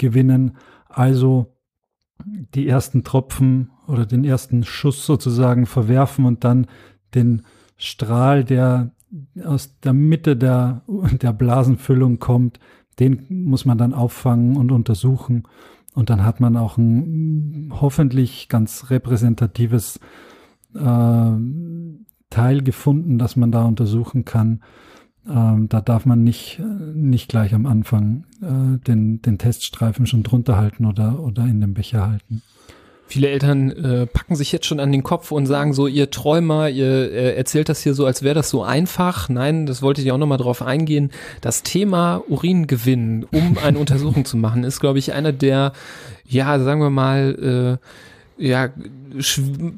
[0.00, 0.56] gewinnen.
[0.88, 1.54] Also
[2.56, 6.66] die ersten Tropfen oder den ersten Schuss sozusagen verwerfen und dann
[7.14, 7.42] den
[7.76, 8.90] Strahl, der
[9.44, 10.82] aus der Mitte der,
[11.22, 12.60] der Blasenfüllung kommt,
[12.98, 15.44] den muss man dann auffangen und untersuchen.
[15.94, 20.00] Und dann hat man auch ein hoffentlich ganz repräsentatives
[20.74, 21.30] äh,
[22.30, 24.62] Teil gefunden, das man da untersuchen kann.
[25.28, 26.60] Ähm, da darf man nicht,
[26.94, 31.74] nicht gleich am Anfang äh, den, den Teststreifen schon drunter halten oder, oder in dem
[31.74, 32.42] Becher halten.
[33.08, 36.68] Viele Eltern äh, packen sich jetzt schon an den Kopf und sagen so, ihr Träumer,
[36.68, 39.30] ihr äh, erzählt das hier so, als wäre das so einfach.
[39.30, 41.10] Nein, das wollte ich auch nochmal drauf eingehen.
[41.40, 45.72] Das Thema Uringewinn, um eine Untersuchung zu machen, ist, glaube ich, einer der,
[46.26, 47.78] ja, sagen wir mal,
[48.38, 48.68] äh, ja,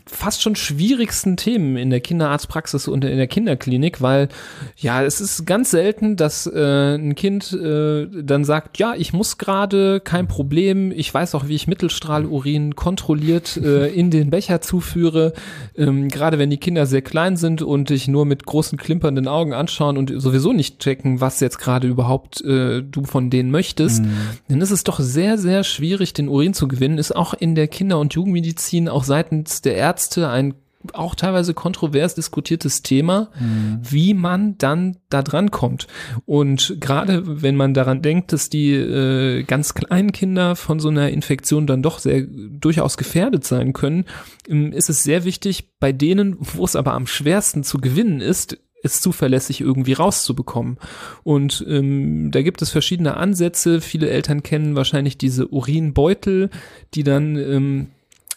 [0.06, 4.28] fast schon schwierigsten Themen in der Kinderarztpraxis und in der Kinderklinik, weil
[4.76, 9.38] ja, es ist ganz selten, dass äh, ein Kind äh, dann sagt, ja, ich muss
[9.38, 15.32] gerade, kein Problem, ich weiß auch, wie ich Mittelstrahlurin kontrolliert äh, in den Becher zuführe,
[15.76, 19.52] ähm, gerade wenn die Kinder sehr klein sind und dich nur mit großen klimpernden Augen
[19.52, 24.12] anschauen und sowieso nicht checken, was jetzt gerade überhaupt äh, du von denen möchtest, mhm.
[24.48, 27.68] dann ist es doch sehr, sehr schwierig, den Urin zu gewinnen, ist auch in der
[27.68, 30.54] Kinder- und Jugendmedizin auch seit seitens der Ärzte ein
[30.94, 33.80] auch teilweise kontrovers diskutiertes Thema, mhm.
[33.82, 35.86] wie man dann da dran kommt.
[36.24, 41.10] Und gerade wenn man daran denkt, dass die äh, ganz kleinen Kinder von so einer
[41.10, 44.06] Infektion dann doch sehr durchaus gefährdet sein können,
[44.48, 48.56] ähm, ist es sehr wichtig, bei denen, wo es aber am schwersten zu gewinnen ist,
[48.82, 50.78] es zuverlässig irgendwie rauszubekommen.
[51.22, 53.82] Und ähm, da gibt es verschiedene Ansätze.
[53.82, 56.48] Viele Eltern kennen wahrscheinlich diese Urinbeutel,
[56.94, 57.88] die dann ähm,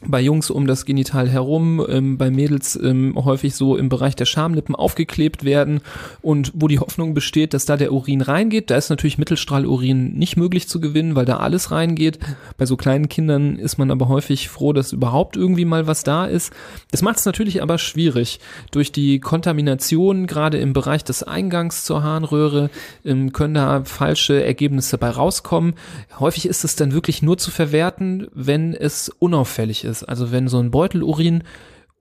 [0.07, 4.25] bei Jungs um das Genital herum, ähm, bei Mädels ähm, häufig so im Bereich der
[4.25, 5.81] Schamlippen aufgeklebt werden
[6.21, 8.69] und wo die Hoffnung besteht, dass da der Urin reingeht.
[8.69, 12.19] Da ist natürlich Mittelstrahlurin nicht möglich zu gewinnen, weil da alles reingeht.
[12.57, 16.25] Bei so kleinen Kindern ist man aber häufig froh, dass überhaupt irgendwie mal was da
[16.25, 16.53] ist.
[16.91, 18.39] Das macht es natürlich aber schwierig.
[18.71, 22.69] Durch die Kontamination, gerade im Bereich des Eingangs zur Harnröhre,
[23.05, 25.75] ähm, können da falsche Ergebnisse bei rauskommen.
[26.19, 30.03] Häufig ist es dann wirklich nur zu verwerten, wenn es unauffällig ist ist.
[30.03, 31.43] Also wenn so ein Beutelurin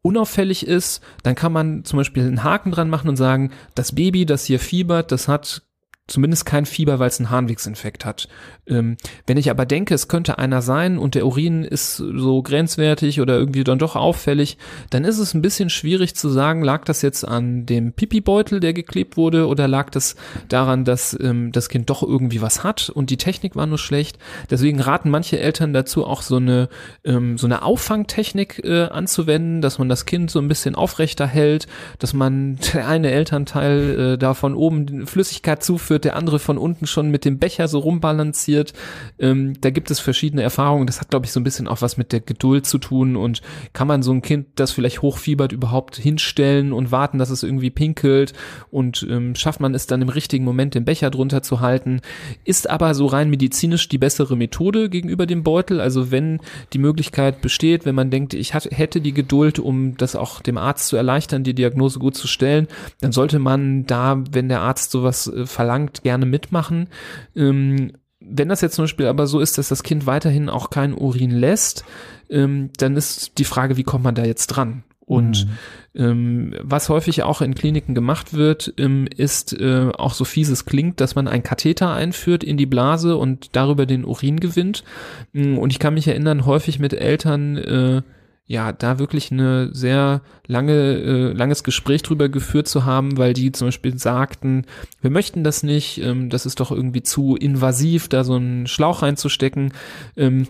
[0.03, 4.27] unauffällig ist, dann kann man zum Beispiel einen Haken dran machen und sagen, das Baby,
[4.27, 5.63] das hier fiebert, das hat
[6.09, 8.29] zumindest kein Fieber, weil es einen Harnwegsinfekt hat.
[8.67, 13.21] Ähm, wenn ich aber denke, es könnte einer sein und der Urin ist so grenzwertig
[13.21, 14.59] oder irgendwie dann doch auffällig,
[14.91, 18.73] dann ist es ein bisschen schwierig zu sagen, lag das jetzt an dem Pipi-Beutel, der
[18.73, 20.17] geklebt wurde, oder lag das
[20.49, 24.19] daran, dass ähm, das Kind doch irgendwie was hat und die Technik war nur schlecht.
[24.51, 26.69] Deswegen raten manche Eltern dazu, auch so eine
[27.05, 31.69] ähm, so eine Auffangtechnik äh, anzuwenden, dass man das Kind so ein bisschen aufrechter hält,
[32.01, 36.59] dass man der eine Elternteil äh, da von oben Flüssigkeit zuführt hochführt, der andere von
[36.59, 38.73] unten schon mit dem Becher so rumbalanciert.
[39.19, 40.87] Ähm, da gibt es verschiedene Erfahrungen.
[40.87, 43.17] Das hat, glaube ich, so ein bisschen auch was mit der Geduld zu tun.
[43.17, 47.43] Und kann man so ein Kind, das vielleicht hochfiebert, überhaupt hinstellen und warten, dass es
[47.43, 48.33] irgendwie pinkelt?
[48.71, 52.01] Und ähm, schafft man es dann im richtigen Moment, den Becher drunter zu halten?
[52.45, 55.81] Ist aber so rein medizinisch die bessere Methode gegenüber dem Beutel.
[55.81, 56.41] Also wenn
[56.73, 60.57] die Möglichkeit besteht, wenn man denkt, ich hat, hätte die Geduld, um das auch dem
[60.57, 62.69] Arzt zu erleichtern, die Diagnose gut zu stellen,
[63.01, 66.89] dann sollte man da, wenn der Arzt sowas äh, verlangt, gerne mitmachen.
[67.37, 70.95] Ähm, wenn das jetzt zum Beispiel aber so ist, dass das Kind weiterhin auch kein
[70.95, 71.85] Urin lässt,
[72.31, 74.85] ähm, dann ist die Frage, wie kommt man da jetzt dran?
[75.05, 76.01] Und mhm.
[76.01, 80.65] ähm, was häufig auch in Kliniken gemacht wird, ähm, ist äh, auch so fies es
[80.65, 84.85] klingt, dass man ein Katheter einführt in die Blase und darüber den Urin gewinnt.
[85.33, 88.03] Mm, und ich kann mich erinnern, häufig mit Eltern, äh,
[88.47, 93.53] ja, da wirklich eine sehr lange, äh, langes Gespräch drüber geführt zu haben, weil die
[93.53, 94.67] zum Beispiel sagten,
[95.01, 99.03] wir möchten das nicht, ähm, das ist doch irgendwie zu invasiv, da so einen Schlauch
[99.03, 99.73] reinzustecken.
[100.17, 100.49] Ähm,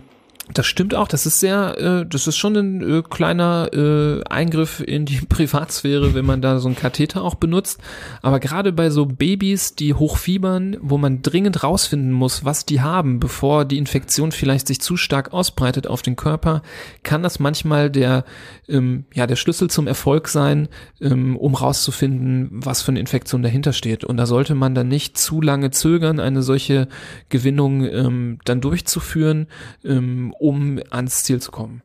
[0.53, 1.07] das stimmt auch.
[1.07, 6.13] Das ist sehr, äh, das ist schon ein äh, kleiner äh, Eingriff in die Privatsphäre,
[6.13, 7.79] wenn man da so einen Katheter auch benutzt.
[8.21, 13.19] Aber gerade bei so Babys, die hochfiebern, wo man dringend rausfinden muss, was die haben,
[13.19, 16.61] bevor die Infektion vielleicht sich zu stark ausbreitet auf den Körper,
[17.03, 18.25] kann das manchmal der,
[18.67, 20.69] ähm, ja, der Schlüssel zum Erfolg sein,
[21.01, 24.03] ähm, um rauszufinden, was für eine Infektion dahinter steht.
[24.03, 26.87] Und da sollte man dann nicht zu lange zögern, eine solche
[27.29, 29.47] Gewinnung ähm, dann durchzuführen.
[29.83, 31.81] Ähm, um ans Ziel zu kommen.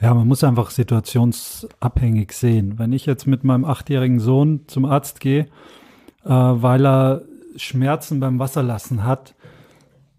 [0.00, 2.78] Ja, man muss einfach situationsabhängig sehen.
[2.78, 5.46] Wenn ich jetzt mit meinem achtjährigen Sohn zum Arzt gehe,
[6.24, 7.22] äh, weil er
[7.56, 9.34] Schmerzen beim Wasserlassen hat,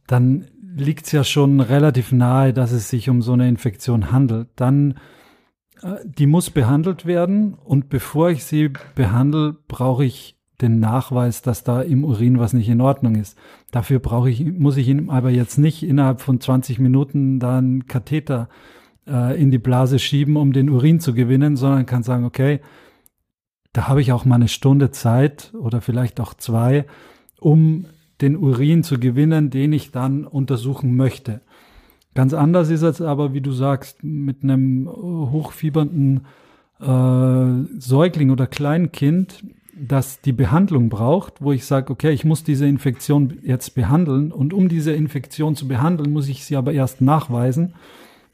[0.08, 4.50] dann liegt es ja schon relativ nahe, dass es sich um so eine Infektion handelt.
[4.58, 5.00] Dann,
[5.82, 11.64] äh, die muss behandelt werden und bevor ich sie behandle, brauche ich den Nachweis, dass
[11.64, 13.38] da im Urin was nicht in Ordnung ist.
[13.72, 17.88] Dafür brauche ich, muss ich ihm aber jetzt nicht innerhalb von 20 Minuten da einen
[17.88, 18.50] Katheter
[19.08, 22.62] äh, in die Blase schieben, um den Urin zu gewinnen, sondern kann sagen, okay,
[23.74, 26.86] da habe ich auch mal eine Stunde Zeit oder vielleicht auch zwei,
[27.40, 27.86] um
[28.22, 31.42] den Urin zu gewinnen, den ich dann untersuchen möchte.
[32.16, 36.26] Ganz anders ist es aber, wie du sagst, mit einem hochfiebernden
[36.80, 39.44] äh, Säugling oder Kleinkind
[39.80, 44.54] das die Behandlung braucht, wo ich sage, okay, ich muss diese Infektion jetzt behandeln und
[44.54, 47.74] um diese Infektion zu behandeln, muss ich sie aber erst nachweisen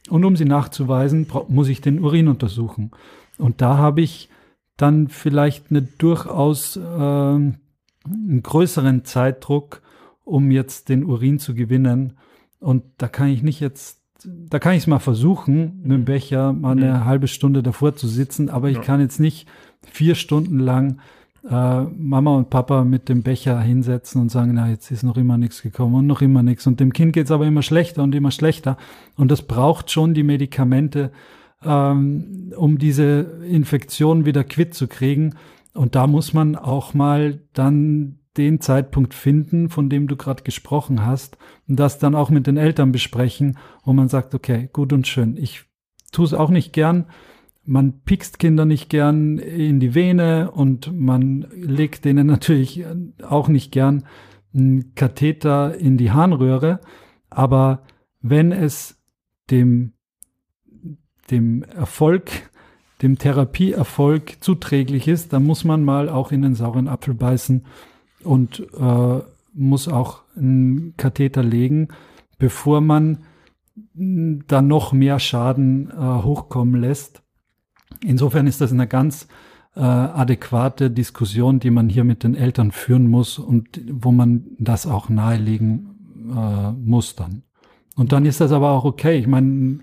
[0.09, 2.91] und um sie nachzuweisen, muss ich den Urin untersuchen.
[3.37, 4.29] Und da habe ich
[4.77, 7.63] dann vielleicht eine durchaus äh, einen
[8.43, 9.81] größeren Zeitdruck,
[10.23, 12.13] um jetzt den Urin zu gewinnen.
[12.59, 16.53] Und da kann ich nicht jetzt, da kann ich es mal versuchen, mit dem Becher
[16.53, 17.05] mal eine mhm.
[17.05, 18.83] halbe Stunde davor zu sitzen, aber ich ja.
[18.83, 19.47] kann jetzt nicht
[19.83, 20.99] vier Stunden lang
[21.49, 25.37] äh, Mama und Papa mit dem Becher hinsetzen und sagen, na, jetzt ist noch immer
[25.37, 26.65] nichts gekommen und noch immer nichts.
[26.67, 28.77] Und dem Kind geht's aber immer schlechter und immer schlechter.
[29.15, 31.11] Und das braucht schon die Medikamente,
[31.63, 35.35] ähm, um diese Infektion wieder quitt zu kriegen.
[35.73, 41.05] Und da muss man auch mal dann den Zeitpunkt finden, von dem du gerade gesprochen
[41.05, 45.07] hast, und das dann auch mit den Eltern besprechen, wo man sagt, okay, gut und
[45.07, 45.37] schön.
[45.37, 45.63] Ich
[46.11, 47.05] tue es auch nicht gern,
[47.65, 52.85] man piekst Kinder nicht gern in die Vene und man legt denen natürlich
[53.27, 54.05] auch nicht gern
[54.53, 56.79] einen Katheter in die Harnröhre.
[57.29, 57.83] Aber
[58.21, 59.01] wenn es
[59.49, 59.93] dem,
[61.29, 62.29] dem Erfolg,
[63.01, 67.65] dem Therapieerfolg zuträglich ist, dann muss man mal auch in den sauren Apfel beißen
[68.23, 69.19] und äh,
[69.53, 71.89] muss auch einen Katheter legen,
[72.37, 73.19] bevor man
[73.93, 77.24] dann noch mehr Schaden äh, hochkommen lässt.
[78.03, 79.27] Insofern ist das eine ganz
[79.75, 84.87] äh, adäquate Diskussion, die man hier mit den Eltern führen muss und wo man das
[84.87, 87.43] auch nahelegen äh, muss dann.
[87.95, 89.17] Und dann ist das aber auch okay.
[89.17, 89.79] Ich meine,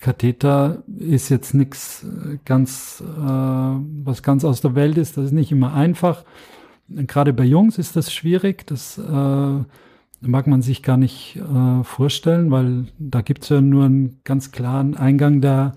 [0.00, 5.16] Katheter ist jetzt nichts äh, ganz, äh, was ganz aus der Welt ist.
[5.16, 6.24] Das ist nicht immer einfach.
[6.88, 8.66] Gerade bei Jungs ist das schwierig.
[8.66, 9.64] Das äh,
[10.20, 14.52] mag man sich gar nicht äh, vorstellen, weil da gibt es ja nur einen ganz
[14.52, 15.72] klaren Eingang der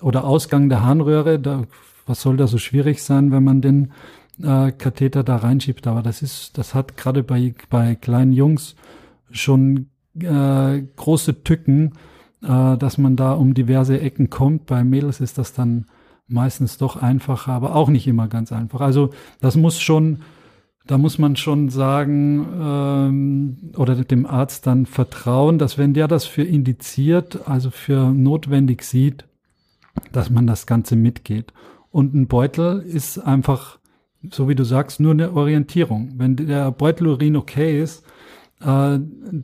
[0.00, 1.64] oder Ausgang der Harnröhre, da,
[2.06, 3.92] was soll da so schwierig sein, wenn man den
[4.42, 5.86] äh, Katheter da reinschiebt?
[5.86, 8.76] Aber das ist, das hat gerade bei, bei kleinen Jungs
[9.30, 9.88] schon
[10.20, 11.92] äh, große Tücken,
[12.42, 14.66] äh, dass man da um diverse Ecken kommt.
[14.66, 15.86] Bei Mädels ist das dann
[16.26, 18.80] meistens doch einfacher, aber auch nicht immer ganz einfach.
[18.80, 20.20] Also das muss schon,
[20.86, 26.24] da muss man schon sagen ähm, oder dem Arzt dann vertrauen, dass wenn der das
[26.24, 29.26] für indiziert, also für notwendig sieht,
[30.12, 31.52] dass man das Ganze mitgeht.
[31.90, 33.78] Und ein Beutel ist einfach
[34.30, 36.12] so wie du sagst, nur eine Orientierung.
[36.16, 38.04] Wenn der Beutelurin okay ist,
[38.60, 38.98] äh,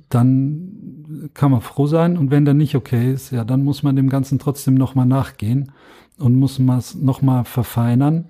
[0.09, 2.17] dann kann man froh sein.
[2.17, 5.73] Und wenn der nicht okay ist, ja, dann muss man dem Ganzen trotzdem nochmal nachgehen
[6.19, 8.27] und muss man es nochmal verfeinern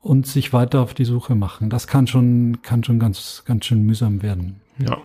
[0.00, 1.70] und sich weiter auf die Suche machen.
[1.70, 4.60] Das kann schon, kann schon ganz, ganz schön mühsam werden.
[4.88, 4.98] Ja,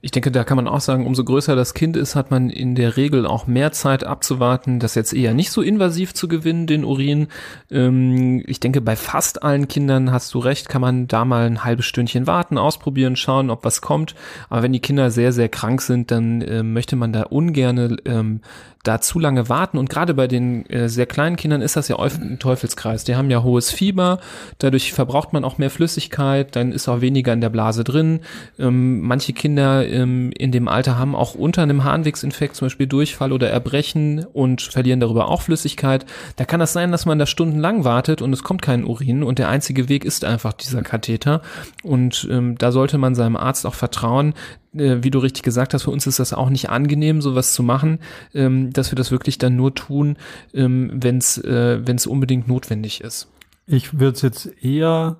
[0.00, 2.74] ich denke, da kann man auch sagen, umso größer das Kind ist, hat man in
[2.74, 6.84] der Regel auch mehr Zeit abzuwarten, das jetzt eher nicht so invasiv zu gewinnen, den
[6.84, 7.28] Urin.
[7.70, 11.64] Ähm, ich denke, bei fast allen Kindern hast du recht, kann man da mal ein
[11.64, 14.14] halbes Stündchen warten, ausprobieren, schauen, ob was kommt.
[14.48, 18.40] Aber wenn die Kinder sehr, sehr krank sind, dann äh, möchte man da ungerne ähm,
[18.84, 19.78] da zu lange warten.
[19.78, 23.04] Und gerade bei den äh, sehr kleinen Kindern ist das ja oft ein Teufelskreis.
[23.04, 24.20] Die haben ja hohes Fieber,
[24.58, 28.20] dadurch verbraucht man auch mehr Flüssigkeit, dann ist auch weniger in der Blase drin.
[28.58, 33.30] Ähm, manche Kinder ähm, in dem Alter haben auch unter einem Harnwegsinfekt zum Beispiel Durchfall
[33.30, 36.04] oder Erbrechen und verlieren darüber auch Flüssigkeit.
[36.34, 39.38] Da kann das sein, dass man da stundenlang wartet und es kommt kein Urin und
[39.38, 41.42] der einzige Weg ist einfach dieser Katheter.
[41.84, 44.34] Und ähm, da sollte man seinem Arzt auch vertrauen,
[44.76, 47.62] äh, wie du richtig gesagt hast, für uns ist das auch nicht angenehm, sowas zu
[47.62, 48.00] machen,
[48.34, 50.16] ähm, dass wir das wirklich dann nur tun,
[50.52, 53.28] ähm, wenn es äh, unbedingt notwendig ist.
[53.64, 55.18] Ich würde es jetzt eher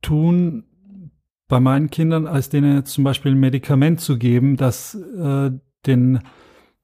[0.00, 0.64] tun
[1.48, 5.50] bei meinen Kindern, als denen jetzt zum Beispiel ein Medikament zu geben, das äh,
[5.86, 6.20] den,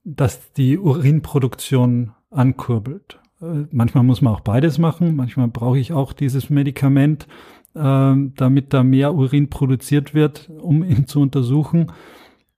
[0.05, 3.21] dass die Urinproduktion ankurbelt.
[3.41, 5.17] Äh, manchmal muss man auch beides machen.
[5.17, 7.27] Manchmal brauche ich auch dieses Medikament,
[7.75, 11.93] ähm, damit da mehr Urin produziert wird, um ihn zu untersuchen.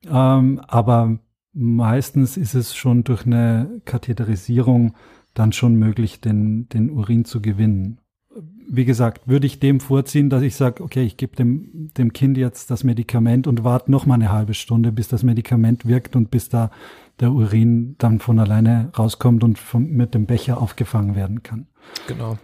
[0.07, 1.19] Ähm, aber
[1.55, 4.95] meistens ist es schon durch eine Katheterisierung
[5.33, 7.99] dann schon möglich, den, den Urin zu gewinnen.
[8.69, 12.37] Wie gesagt, würde ich dem vorziehen, dass ich sage, okay, ich gebe dem, dem Kind
[12.37, 16.31] jetzt das Medikament und warte noch mal eine halbe Stunde, bis das Medikament wirkt und
[16.31, 16.71] bis da
[17.21, 21.67] der Urin dann von alleine rauskommt und vom, mit dem Becher aufgefangen werden kann.
[22.07, 22.39] Genau.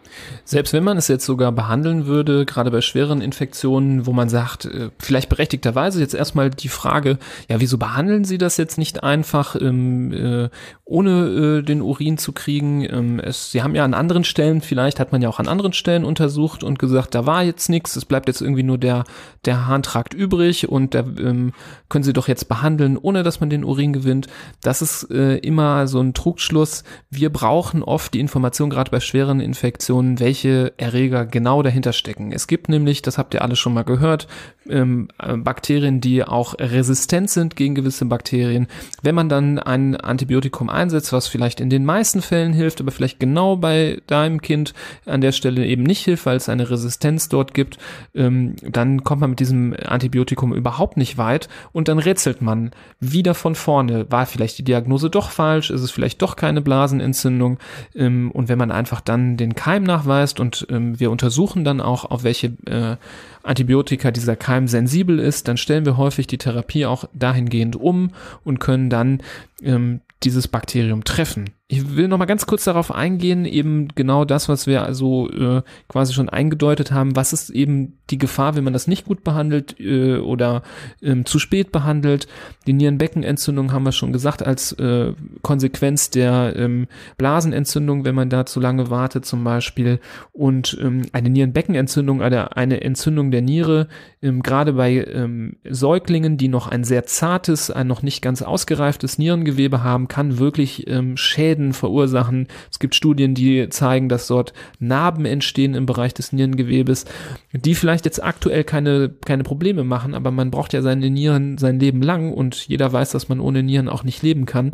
[0.44, 4.64] Selbst wenn man es jetzt sogar behandeln würde, gerade bei schweren Infektionen, wo man sagt,
[4.64, 9.57] äh, vielleicht berechtigterweise jetzt erstmal die Frage, ja, wieso behandeln Sie das jetzt nicht einfach,
[9.61, 10.48] ähm, äh,
[10.85, 12.85] ohne äh, den Urin zu kriegen?
[12.85, 15.72] Ähm, es, Sie haben ja an anderen Stellen, vielleicht hat man ja auch an anderen
[15.72, 19.05] Stellen untersucht und gesagt, da war jetzt nichts, es bleibt jetzt irgendwie nur der,
[19.44, 21.53] der Harntrakt übrig und da ähm,
[21.88, 24.26] können Sie doch jetzt behandeln, ohne dass man den Urin gewinnt.
[24.62, 26.83] Das ist äh, immer so ein Trugschluss.
[27.11, 32.33] Wir brauchen oft die Information, gerade bei schweren schweren Infektionen, welche Erreger genau dahinter stecken.
[32.33, 34.27] Es gibt nämlich, das habt ihr alle schon mal gehört,
[34.69, 38.66] ähm, äh, Bakterien, die auch resistent sind gegen gewisse Bakterien.
[39.03, 43.21] Wenn man dann ein Antibiotikum einsetzt, was vielleicht in den meisten Fällen hilft, aber vielleicht
[43.21, 44.75] genau bei deinem Kind
[45.07, 47.79] an der Stelle eben nicht hilft, weil es eine Resistenz dort gibt,
[48.14, 53.35] ähm, dann kommt man mit diesem Antibiotikum überhaupt nicht weit und dann rätselt man wieder
[53.35, 54.07] von vorne.
[54.11, 55.71] War vielleicht die Diagnose doch falsch?
[55.71, 57.59] Ist es vielleicht doch keine Blasenentzündung?
[57.95, 61.80] Ähm, und wenn man einfach dann dann den Keim nachweist und ähm, wir untersuchen dann
[61.80, 62.96] auch, auf welche äh,
[63.42, 68.11] Antibiotika dieser Keim sensibel ist, dann stellen wir häufig die Therapie auch dahingehend um
[68.44, 69.22] und können dann
[69.62, 71.50] ähm, dieses Bakterium treffen.
[71.66, 75.62] Ich will noch mal ganz kurz darauf eingehen, eben genau das, was wir also äh,
[75.88, 77.14] quasi schon eingedeutet haben.
[77.16, 80.62] Was ist eben die Gefahr, wenn man das nicht gut behandelt äh, oder
[81.00, 82.26] ähm, zu spät behandelt?
[82.66, 88.44] Die Nierenbeckenentzündung haben wir schon gesagt als äh, Konsequenz der ähm, Blasenentzündung, wenn man da
[88.46, 90.00] zu lange wartet zum Beispiel.
[90.33, 93.88] Und ähm, eine Nierenbeckenentzündung, eine, eine Entzündung der Niere,
[94.23, 99.19] ähm, gerade bei ähm, Säuglingen, die noch ein sehr zartes, ein noch nicht ganz ausgereiftes
[99.19, 102.49] Nierengewebe haben, kann wirklich ähm, Schäden Schäden verursachen.
[102.71, 107.07] Es gibt Studien, die zeigen, dass dort Narben entstehen im Bereich des Nierengewebes,
[107.53, 111.81] die vielleicht jetzt aktuell keine, keine Probleme machen, aber man braucht ja seine Nieren sein
[111.81, 114.73] Leben lang und jeder weiß, dass man ohne Nieren auch nicht leben kann.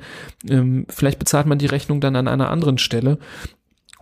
[0.49, 3.19] Ähm, vielleicht bezahlt man die Rechnung dann an einer anderen Stelle.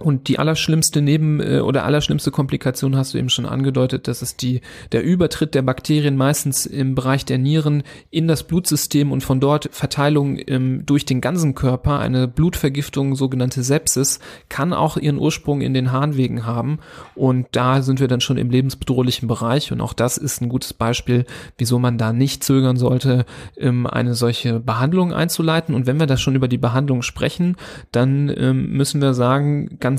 [0.05, 4.43] Und die allerschlimmste Neben- äh, oder allerschlimmste Komplikation hast du eben schon angedeutet, das ist
[4.43, 4.61] die,
[4.93, 9.71] der Übertritt der Bakterien meistens im Bereich der Nieren in das Blutsystem und von dort
[9.73, 12.01] Verteilung ähm, durch den ganzen Körper.
[12.01, 16.81] Eine Blutvergiftung, sogenannte Sepsis, kann auch ihren Ursprung in den Harnwegen haben.
[17.15, 19.73] Und da sind wir dann schon im lebensbedrohlichen Bereich.
[19.73, 21.25] Und auch das ist ein gutes Beispiel,
[21.57, 23.25] wieso man da nicht zögern sollte,
[23.57, 25.75] ähm, eine solche Behandlung einzuleiten.
[25.75, 27.57] Und wenn wir da schon über die Behandlung sprechen,
[27.91, 29.94] dann ähm, müssen wir sagen, ganz,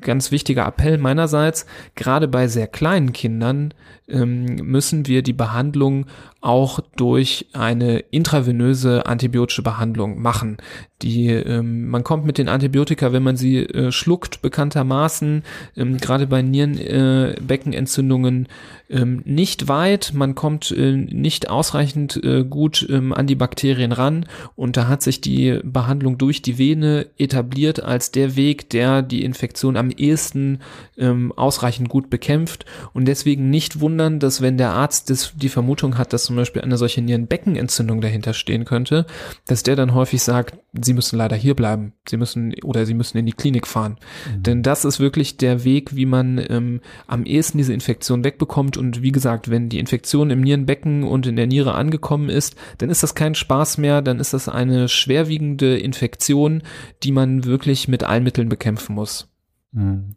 [0.00, 3.74] ganz wichtiger Appell meinerseits, gerade bei sehr kleinen Kindern
[4.08, 6.06] ähm, müssen wir die Behandlung
[6.40, 10.56] auch durch eine intravenöse antibiotische Behandlung machen.
[11.02, 15.42] Die, ähm, man kommt mit den Antibiotika, wenn man sie äh, schluckt, bekanntermaßen,
[15.76, 18.48] ähm, gerade bei Nierenbeckenentzündungen, äh,
[18.90, 20.12] ähm, nicht weit.
[20.14, 25.02] Man kommt äh, nicht ausreichend äh, gut ähm, an die Bakterien ran und da hat
[25.02, 30.60] sich die Behandlung durch die Vene etabliert als der Weg, der die Infektion am ehesten
[30.96, 32.64] ähm, ausreichend gut bekämpft.
[32.92, 36.62] Und deswegen nicht wundern, dass wenn der Arzt das, die Vermutung hat, dass zum Beispiel
[36.62, 39.06] eine solche Nierenbeckenentzündung dahinter stehen könnte,
[39.46, 43.18] dass der dann häufig sagt, sie müssen leider hier bleiben, sie müssen oder sie müssen
[43.18, 43.96] in die Klinik fahren.
[44.26, 44.42] Mhm.
[44.42, 49.02] Denn das ist wirklich der Weg, wie man ähm, am ehesten diese Infektion wegbekommt und
[49.02, 53.02] wie gesagt, wenn die Infektion im Nierenbecken und in der Niere angekommen ist, dann ist
[53.02, 56.62] das kein Spaß mehr, dann ist das eine schwerwiegende Infektion,
[57.02, 59.28] die man wirklich mit allen Mitteln bekämpfen muss.
[59.72, 60.16] Mhm.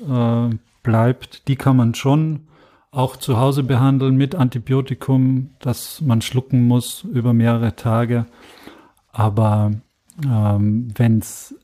[0.00, 2.40] äh, bleibt, die kann man schon
[2.90, 8.26] auch zu Hause behandeln mit Antibiotikum, das man schlucken muss über mehrere Tage.
[9.12, 9.72] Aber
[10.24, 11.54] ähm, wenn es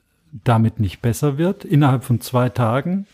[0.45, 3.07] damit nicht besser wird, innerhalb von zwei Tagen,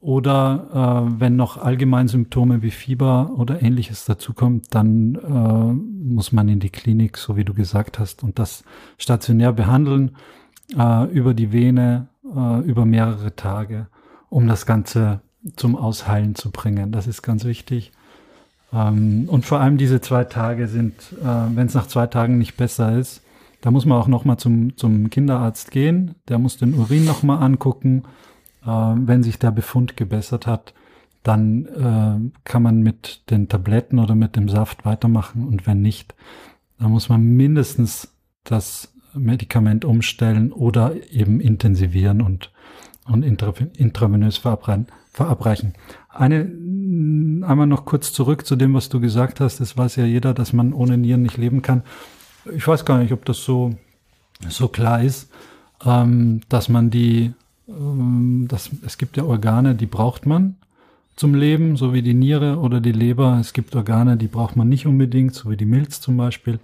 [0.00, 6.48] oder äh, wenn noch allgemein Symptome wie Fieber oder ähnliches dazukommt, dann äh, muss man
[6.48, 8.64] in die Klinik, so wie du gesagt hast, und das
[8.96, 10.16] stationär behandeln
[10.76, 13.88] äh, über die Vene äh, über mehrere Tage,
[14.30, 15.20] um das Ganze
[15.56, 16.92] zum Ausheilen zu bringen.
[16.92, 17.92] Das ist ganz wichtig.
[18.72, 22.56] Ähm, und vor allem diese zwei Tage sind, äh, wenn es nach zwei Tagen nicht
[22.56, 23.22] besser ist,
[23.60, 26.14] da muss man auch noch mal zum, zum Kinderarzt gehen.
[26.28, 28.04] Der muss den Urin noch mal angucken
[28.64, 30.74] äh, wenn sich der Befund gebessert hat,
[31.22, 36.14] dann äh, kann man mit den Tabletten oder mit dem Saft weitermachen und wenn nicht,
[36.78, 38.14] dann muss man mindestens
[38.44, 42.52] das Medikament umstellen oder eben intensivieren und,
[43.10, 45.74] und intra, intravenös verabreichen.
[46.08, 46.40] Eine,
[47.46, 49.60] einmal noch kurz zurück zu dem, was du gesagt hast.
[49.60, 51.82] Es weiß ja jeder, dass man ohne Nieren nicht leben kann.
[52.54, 53.74] Ich weiß gar nicht, ob das so,
[54.48, 55.30] so klar ist,
[55.84, 57.32] ähm, dass man die
[57.70, 60.56] ähm, das, es gibt ja Organe, die braucht man
[61.16, 63.38] zum Leben, so wie die Niere oder die Leber.
[63.40, 66.60] Es gibt Organe, die braucht man nicht unbedingt, so wie die Milz zum Beispiel.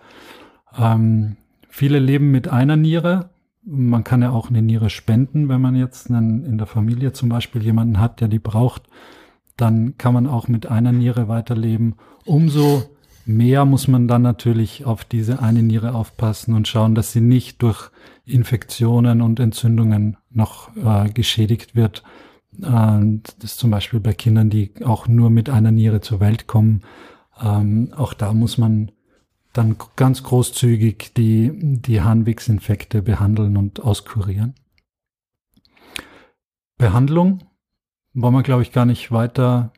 [0.79, 1.37] Ähm,
[1.69, 3.29] viele leben mit einer Niere.
[3.69, 7.29] Man kann ja auch eine Niere spenden, wenn man jetzt einen, in der Familie zum
[7.29, 8.83] Beispiel jemanden hat, der die braucht.
[9.57, 11.97] Dann kann man auch mit einer Niere weiterleben.
[12.25, 12.85] Umso
[13.25, 17.61] mehr muss man dann natürlich auf diese eine Niere aufpassen und schauen, dass sie nicht
[17.63, 17.91] durch
[18.25, 22.05] Infektionen und Entzündungen noch äh, geschädigt wird.
[22.63, 26.47] Äh, das ist zum Beispiel bei Kindern, die auch nur mit einer Niere zur Welt
[26.47, 26.83] kommen.
[27.43, 28.93] Ähm, auch da muss man
[29.57, 34.55] dann ganz großzügig die, die Harnwegsinfekte behandeln und auskurieren.
[36.79, 37.45] Behandlung
[38.13, 39.73] wollen wir, glaube ich, gar nicht weiter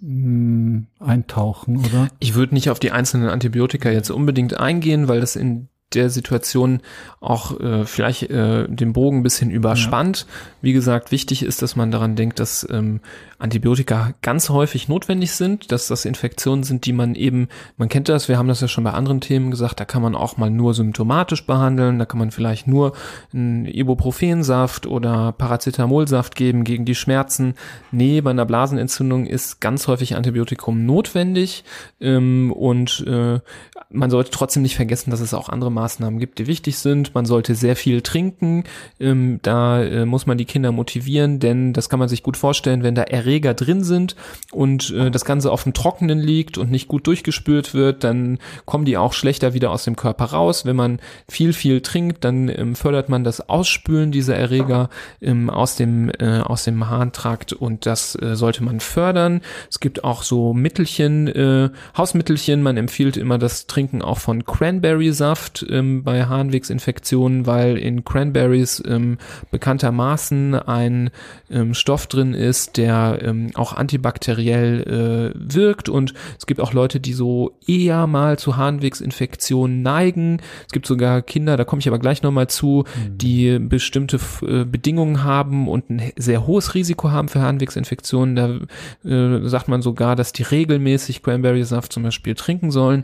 [0.00, 2.08] hm, eintauchen, oder?
[2.20, 6.80] Ich würde nicht auf die einzelnen Antibiotika jetzt unbedingt eingehen, weil das in der Situation
[7.20, 10.26] auch äh, vielleicht äh, den Bogen ein bisschen überspannt.
[10.28, 10.34] Ja.
[10.62, 13.00] Wie gesagt, wichtig ist, dass man daran denkt, dass ähm,
[13.38, 18.28] Antibiotika ganz häufig notwendig sind, dass das Infektionen sind, die man eben, man kennt das,
[18.28, 20.72] wir haben das ja schon bei anderen Themen gesagt, da kann man auch mal nur
[20.72, 22.92] symptomatisch behandeln, da kann man vielleicht nur
[23.32, 27.54] einen Ibuprofensaft oder Paracetamolsaft geben gegen die Schmerzen.
[27.90, 31.64] Nee, bei einer Blasenentzündung ist ganz häufig Antibiotikum notwendig
[32.00, 33.40] ähm, und äh,
[33.90, 35.83] man sollte trotzdem nicht vergessen, dass es auch andere Maßnahmen
[36.18, 37.14] gibt, die wichtig sind.
[37.14, 38.64] Man sollte sehr viel trinken,
[39.00, 42.82] ähm, da äh, muss man die Kinder motivieren, denn das kann man sich gut vorstellen,
[42.82, 44.16] wenn da Erreger drin sind
[44.52, 48.84] und äh, das Ganze auf dem Trockenen liegt und nicht gut durchgespült wird, dann kommen
[48.84, 50.64] die auch schlechter wieder aus dem Körper raus.
[50.64, 54.88] Wenn man viel, viel trinkt, dann ähm, fördert man das Ausspülen dieser Erreger
[55.20, 59.40] ähm, aus dem, äh, aus dem Harntrakt und das äh, sollte man fördern.
[59.70, 62.62] Es gibt auch so Mittelchen, äh, Hausmittelchen.
[62.62, 69.18] Man empfiehlt immer das Trinken auch von Cranberry-Saft ähm, bei Harnwegsinfektionen, weil in Cranberries ähm,
[69.50, 71.10] bekanntermaßen ein
[71.50, 77.00] ähm, Stoff drin ist, der ähm, auch antibakteriell äh, wirkt und es gibt auch Leute,
[77.00, 80.40] die so eher mal zu Harnwegsinfektionen neigen.
[80.66, 83.18] Es gibt sogar Kinder, da komme ich aber gleich nochmal zu, mhm.
[83.18, 88.36] die bestimmte äh, Bedingungen haben und ein sehr hohes Risiko haben für Harnwegsinfektionen.
[88.36, 93.02] Da äh, sagt man sogar, dass die regelmäßig Cranberry-Saft zum Beispiel trinken sollen.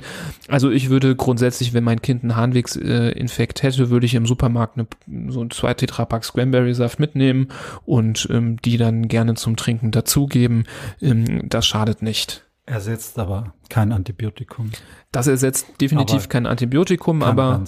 [0.49, 4.86] Also ich würde grundsätzlich, wenn mein Kind einen Harnwegsinfekt hätte, würde ich im Supermarkt eine,
[5.30, 7.48] so ein zwei Tetrapacks Cranberry-Saft mitnehmen
[7.84, 10.64] und ähm, die dann gerne zum Trinken dazugeben.
[11.01, 12.46] Ähm, das schadet nicht.
[12.66, 14.70] Ersetzt aber kein Antibiotikum.
[15.12, 17.64] Das ersetzt definitiv aber kein Antibiotikum, aber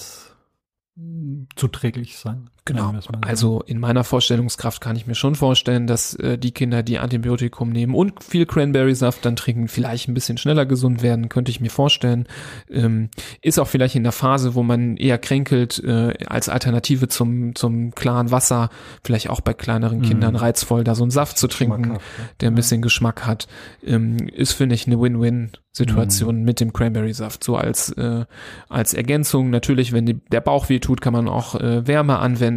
[1.56, 2.50] zuträglich sein.
[2.64, 2.94] Genau.
[3.22, 7.70] Also in meiner Vorstellungskraft kann ich mir schon vorstellen, dass äh, die Kinder, die Antibiotikum
[7.70, 11.70] nehmen und viel Cranberry-Saft dann trinken, vielleicht ein bisschen schneller gesund werden, könnte ich mir
[11.70, 12.28] vorstellen.
[12.70, 13.10] Ähm,
[13.40, 17.96] ist auch vielleicht in der Phase, wo man eher kränkelt, äh, als Alternative zum, zum
[17.96, 18.70] klaren Wasser,
[19.02, 20.02] vielleicht auch bei kleineren mhm.
[20.02, 21.98] Kindern reizvoll, da so einen Saft zu trinken,
[22.40, 23.48] der ein bisschen Geschmack hat,
[23.84, 26.44] ähm, ist, finde ich, eine Win-Win Situation mhm.
[26.44, 27.42] mit dem Cranberry-Saft.
[27.42, 28.26] So als, äh,
[28.68, 29.48] als Ergänzung.
[29.48, 32.51] Natürlich, wenn die, der Bauch weh tut, kann man auch äh, Wärme anwenden.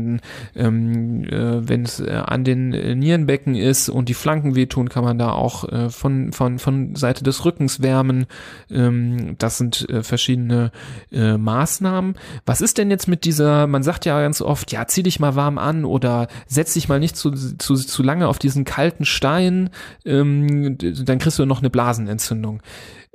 [0.56, 5.04] Ähm, äh, wenn es äh, an den äh, Nierenbecken ist und die Flanken wehtun, kann
[5.04, 8.26] man da auch äh, von, von, von Seite des Rückens wärmen.
[8.70, 10.72] Ähm, das sind äh, verschiedene
[11.12, 12.16] äh, Maßnahmen.
[12.46, 15.36] Was ist denn jetzt mit dieser, man sagt ja ganz oft, ja, zieh dich mal
[15.36, 19.70] warm an oder setz dich mal nicht zu, zu, zu lange auf diesen kalten Stein,
[20.06, 22.62] ähm, dann kriegst du noch eine Blasenentzündung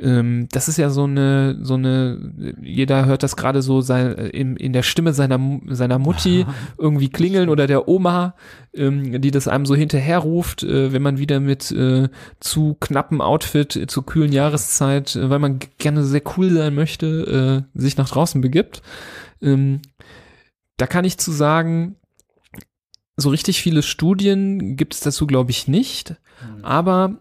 [0.00, 2.32] ähm, das ist ja so eine, so eine,
[2.62, 5.38] jeder hört das gerade so sein, in, in der Stimme seiner,
[5.68, 6.46] seiner Mutti
[6.78, 8.34] irgendwie klingeln oder der Oma,
[8.74, 12.08] ähm, die das einem so hinterherruft, äh, wenn man wieder mit äh,
[12.40, 17.66] zu knappem Outfit äh, zur kühlen Jahreszeit, äh, weil man gerne sehr cool sein möchte,
[17.74, 18.80] äh, sich nach draußen begibt.
[19.42, 19.82] Ähm,
[20.78, 21.96] da kann ich zu sagen,
[23.16, 26.14] so richtig viele Studien gibt es dazu, glaube ich, nicht.
[26.42, 26.64] Mhm.
[26.64, 27.18] Aber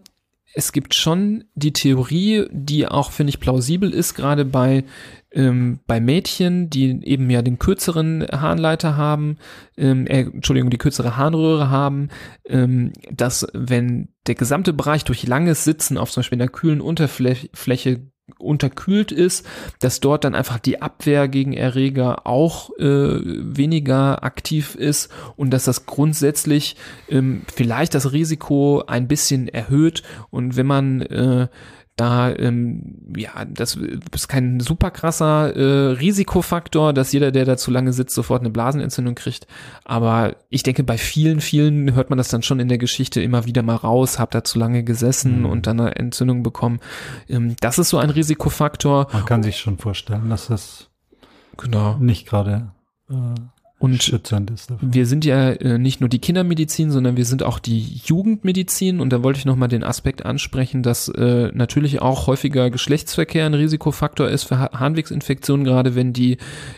[0.54, 4.84] es gibt schon die Theorie, die auch, finde ich, plausibel ist, gerade bei,
[5.32, 9.38] ähm, bei Mädchen, die eben ja den kürzeren Harnleiter haben,
[9.76, 12.08] ähm, äh, Entschuldigung, die kürzere Harnröhre haben,
[12.46, 18.09] ähm, dass wenn der gesamte Bereich durch langes Sitzen auf zum Beispiel einer kühlen Unterfläche
[18.38, 19.46] unterkühlt ist,
[19.80, 25.64] dass dort dann einfach die Abwehr gegen Erreger auch äh, weniger aktiv ist und dass
[25.64, 26.76] das grundsätzlich
[27.08, 30.02] ähm, vielleicht das Risiko ein bisschen erhöht.
[30.30, 31.48] Und wenn man äh,
[32.00, 33.76] da, ähm, ja, das
[34.14, 38.48] ist kein super krasser äh, Risikofaktor, dass jeder, der da zu lange sitzt, sofort eine
[38.48, 39.46] Blasenentzündung kriegt.
[39.84, 43.44] Aber ich denke, bei vielen, vielen hört man das dann schon in der Geschichte immer
[43.44, 45.46] wieder mal raus, hab da zu lange gesessen mhm.
[45.46, 46.80] und dann eine Entzündung bekommen.
[47.28, 49.08] Ähm, das ist so ein Risikofaktor.
[49.12, 50.88] Man kann sich schon vorstellen, dass das
[51.58, 51.98] genau.
[51.98, 52.72] nicht gerade
[53.10, 53.14] äh,
[53.80, 54.12] und
[54.82, 59.00] wir sind ja äh, nicht nur die Kindermedizin, sondern wir sind auch die Jugendmedizin.
[59.00, 63.54] Und da wollte ich nochmal den Aspekt ansprechen, dass äh, natürlich auch häufiger Geschlechtsverkehr ein
[63.54, 66.36] Risikofaktor ist für Harnwegsinfektionen, gerade wenn die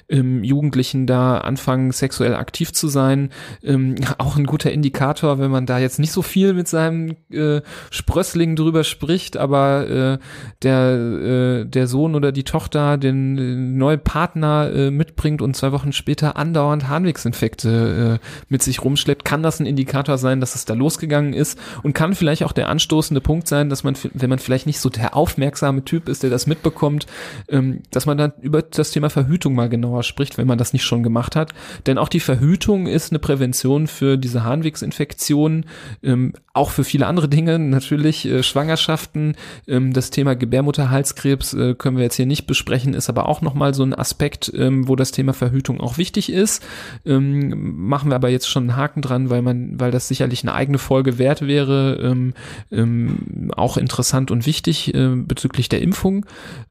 [0.08, 3.30] ähm, Jugendlichen da anfangen, sexuell aktiv zu sein.
[3.64, 7.62] Ähm, auch ein guter Indikator, wenn man da jetzt nicht so viel mit seinem äh,
[7.90, 10.18] Sprössling drüber spricht, aber äh,
[10.62, 15.72] der, äh, der Sohn oder die Tochter den äh, neuen Partner äh, mitbringt und zwei
[15.72, 20.64] Wochen später andauernd Harnwegsinfekte äh, mit sich rumschleppt, kann das ein Indikator sein, dass es
[20.64, 24.38] da losgegangen ist und kann vielleicht auch der anstoßende Punkt sein, dass man, wenn man
[24.38, 27.06] vielleicht nicht so der aufmerksame Typ ist, der das mitbekommt,
[27.48, 30.84] ähm, dass man dann über das Thema Verhütung mal genauer spricht, wenn man das nicht
[30.84, 31.52] schon gemacht hat.
[31.86, 35.66] Denn auch die Verhütung ist eine Prävention für diese Harnwegsinfektionen,
[36.02, 39.36] ähm, auch für viele andere Dinge, natürlich äh, Schwangerschaften,
[39.66, 43.72] ähm, das Thema Gebärmutterhalskrebs äh, können wir jetzt hier nicht besprechen, ist aber auch nochmal
[43.74, 46.62] so ein Aspekt, ähm, wo das Thema Verhütung auch wichtig ist.
[47.04, 50.54] Ähm, machen wir aber jetzt schon einen Haken dran, weil man, weil das sicherlich eine
[50.54, 52.34] eigene Folge wert wäre, ähm,
[52.70, 56.26] ähm, auch interessant und wichtig äh, bezüglich der Impfung.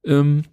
[0.06, 0.44] Ähm,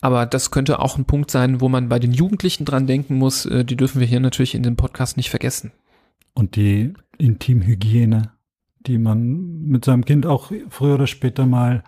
[0.00, 3.46] aber das könnte auch ein Punkt sein, wo man bei den Jugendlichen dran denken muss.
[3.46, 5.72] Äh, die dürfen wir hier natürlich in dem Podcast nicht vergessen.
[6.34, 8.32] Und die Intimhygiene,
[8.86, 11.84] die man mit seinem Kind auch früher oder später mal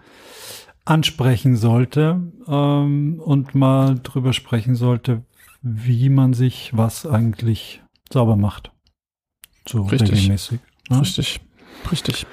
[0.84, 5.22] ansprechen sollte ähm, und mal drüber sprechen sollte,
[5.62, 7.82] wie man sich was eigentlich
[8.12, 8.72] sauber macht.
[9.66, 10.12] So Richtig.
[10.12, 10.60] regelmäßig.
[10.90, 11.00] Ne?
[11.00, 11.40] Richtig.
[11.90, 12.26] Richtig.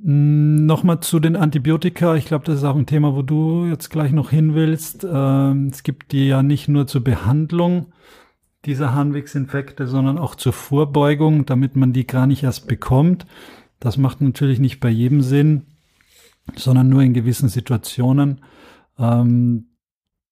[0.00, 2.14] Nochmal zu den Antibiotika.
[2.14, 5.06] Ich glaube, das ist auch ein Thema, wo du jetzt gleich noch hin willst.
[5.10, 7.92] Ähm, es gibt die ja nicht nur zur Behandlung
[8.64, 13.26] dieser Harnwegsinfekte, sondern auch zur Vorbeugung, damit man die gar nicht erst bekommt.
[13.80, 15.66] Das macht natürlich nicht bei jedem Sinn,
[16.56, 18.40] sondern nur in gewissen Situationen.
[18.98, 19.67] Ähm,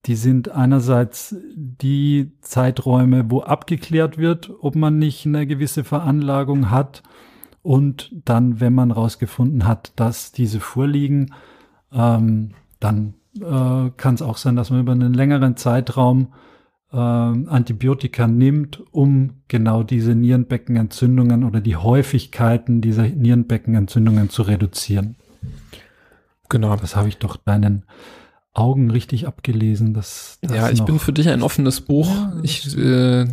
[0.06, 7.02] die sind einerseits die Zeiträume, wo abgeklärt wird, ob man nicht eine gewisse Veranlagung hat.
[7.62, 11.34] Und dann, wenn man herausgefunden hat, dass diese vorliegen,
[11.92, 16.28] ähm, dann äh, kann es auch sein, dass man über einen längeren Zeitraum
[16.92, 25.16] äh, Antibiotika nimmt, um genau diese Nierenbeckenentzündungen oder die Häufigkeiten dieser Nierenbeckenentzündungen zu reduzieren.
[26.48, 26.76] Genau.
[26.76, 27.84] Das habe ich doch deinen
[28.56, 29.92] Augen richtig abgelesen.
[29.94, 32.08] Dass, dass ja, ich bin für dich ein offenes Buch.
[32.08, 32.84] Ja, das ich, stimmt.
[32.84, 33.26] äh,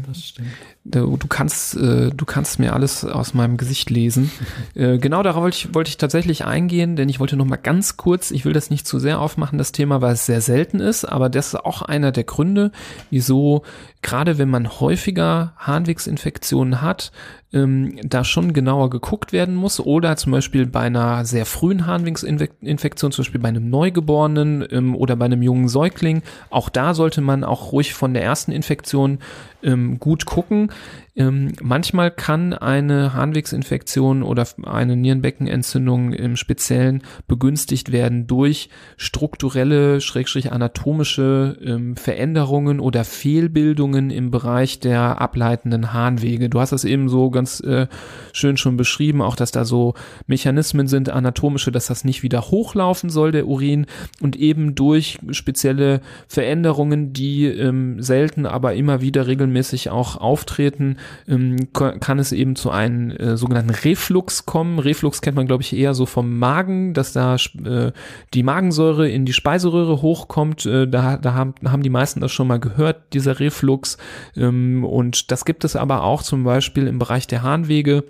[0.86, 4.32] du, du kannst, äh, du kannst mir alles aus meinem Gesicht lesen.
[4.76, 7.97] äh, genau darauf wollte ich, wollte ich tatsächlich eingehen, denn ich wollte noch mal ganz
[7.97, 11.05] kurz, ich will das nicht zu sehr aufmachen, das Thema, weil es sehr selten ist,
[11.05, 12.71] aber das ist auch einer der Gründe,
[13.09, 13.63] wieso
[14.01, 17.11] gerade wenn man häufiger Harnwegsinfektionen hat,
[17.54, 23.12] ähm, da schon genauer geguckt werden muss oder zum Beispiel bei einer sehr frühen Harnwegsinfektion,
[23.12, 27.43] zum Beispiel bei einem Neugeborenen ähm, oder bei einem jungen Säugling, auch da sollte man
[27.43, 29.20] auch ruhig von der ersten Infektion
[29.64, 30.72] ähm, gut gucken.
[31.16, 40.51] Ähm, manchmal kann eine Harnwegsinfektion oder eine Nierenbeckenentzündung im Speziellen begünstigt werden durch strukturelle, schrägstrich
[40.51, 46.49] anatomische ähm, Veränderungen oder Fehlbildungen im Bereich der ableitenden Harnwege.
[46.49, 47.86] Du hast das eben so ganz äh,
[48.32, 49.93] schön schon beschrieben, auch dass da so
[50.26, 53.86] Mechanismen sind, anatomische, dass das nicht wieder hochlaufen soll, der Urin,
[54.20, 60.97] und eben durch spezielle Veränderungen, die ähm, selten, aber immer wieder regelmäßig auch auftreten,
[61.28, 64.80] ähm, kann es eben zu einem äh, sogenannten Reflux kommen.
[64.80, 67.91] Reflux kennt man, glaube ich, eher so vom Magen, dass da äh,
[68.34, 70.66] die Magensäure in die Speiseröhre hochkommt.
[70.66, 73.97] Äh, da da haben, haben die meisten das schon mal gehört, dieser Reflux.
[74.36, 78.04] Ähm, und das gibt es aber auch zum Beispiel im Bereich der Harnwege.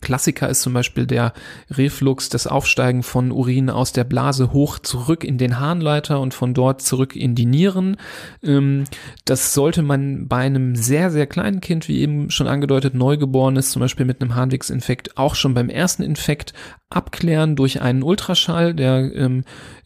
[0.00, 1.32] Klassiker ist zum Beispiel der
[1.70, 6.54] Reflux, das Aufsteigen von Urin aus der Blase hoch zurück in den Harnleiter und von
[6.54, 7.96] dort zurück in die Nieren.
[8.42, 8.84] Ähm,
[9.24, 13.80] das sollte man bei einem sehr, sehr kleinen Kind, wie eben schon angedeutet, Neugeborenes, zum
[13.80, 16.52] Beispiel mit einem Harnwegsinfekt, auch schon beim ersten Infekt
[16.94, 18.74] abklären durch einen Ultraschall.
[18.74, 19.44] Der ähm,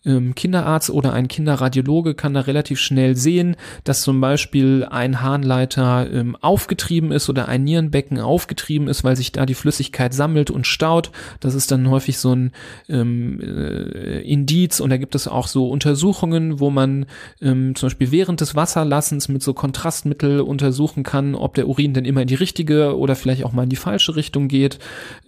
[0.09, 6.11] ähm, Kinderarzt oder ein Kinderradiologe kann da relativ schnell sehen, dass zum Beispiel ein Harnleiter
[6.11, 10.66] ähm, aufgetrieben ist oder ein Nierenbecken aufgetrieben ist, weil sich da die Flüssigkeit sammelt und
[10.66, 11.11] staut.
[11.40, 12.52] Das ist dann häufig so ein
[12.88, 17.06] ähm, äh, Indiz und da gibt es auch so Untersuchungen, wo man
[17.40, 22.04] ähm, zum Beispiel während des Wasserlassens mit so Kontrastmittel untersuchen kann, ob der Urin denn
[22.04, 24.78] immer in die richtige oder vielleicht auch mal in die falsche Richtung geht.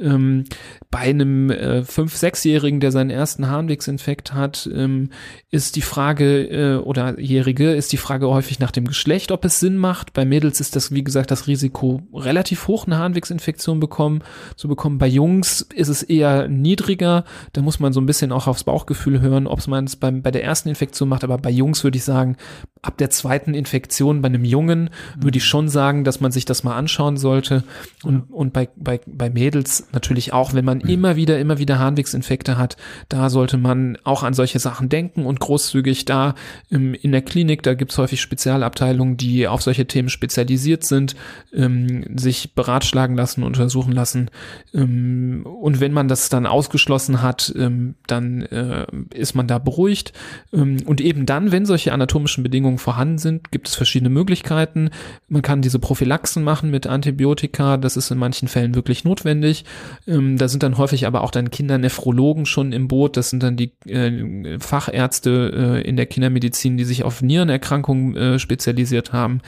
[0.00, 0.44] Ähm,
[0.90, 5.10] bei einem äh, fünf-, sechsjährigen, der seinen ersten Harnwegsinfekt hat, ähm,
[5.50, 9.60] ist die Frage äh, oder Jährige ist die Frage häufig nach dem Geschlecht, ob es
[9.60, 10.12] Sinn macht.
[10.12, 14.22] Bei Mädels ist das, wie gesagt, das Risiko relativ hoch, eine Harnwegsinfektion bekommen,
[14.56, 14.98] zu bekommen.
[14.98, 17.24] Bei Jungs ist es eher niedriger.
[17.52, 20.30] Da muss man so ein bisschen auch aufs Bauchgefühl hören, ob man es beim, bei
[20.30, 21.24] der ersten Infektion macht.
[21.24, 22.36] Aber bei Jungs würde ich sagen,
[22.82, 26.64] ab der zweiten Infektion bei einem Jungen würde ich schon sagen, dass man sich das
[26.64, 27.64] mal anschauen sollte.
[28.02, 32.58] Und, und bei, bei, bei Mädels natürlich auch, wenn man immer wieder, immer wieder Harnwegsinfekte
[32.58, 32.76] hat,
[33.08, 36.34] da sollte man auch an solche Sachen denken und großzügig da
[36.72, 41.14] ähm, in der Klinik, da gibt's häufig Spezialabteilungen, die auf solche Themen spezialisiert sind,
[41.52, 44.30] ähm, sich beratschlagen lassen, untersuchen lassen.
[44.74, 50.12] Ähm, und wenn man das dann ausgeschlossen hat, ähm, dann äh, ist man da beruhigt.
[50.52, 54.90] Ähm, und eben dann, wenn solche anatomischen Bedingungen vorhanden sind, gibt es verschiedene Möglichkeiten.
[55.28, 59.64] Man kann diese Prophylaxen machen mit Antibiotika, das ist in manchen Fällen wirklich notwendig.
[60.06, 63.56] Ähm, da sind dann häufig aber auch dann Kindernephrologen schon im Boot, das sind dann
[63.56, 69.40] die äh, Fachärzte äh, in der Kindermedizin, die sich auf Nierenerkrankungen äh, spezialisiert haben.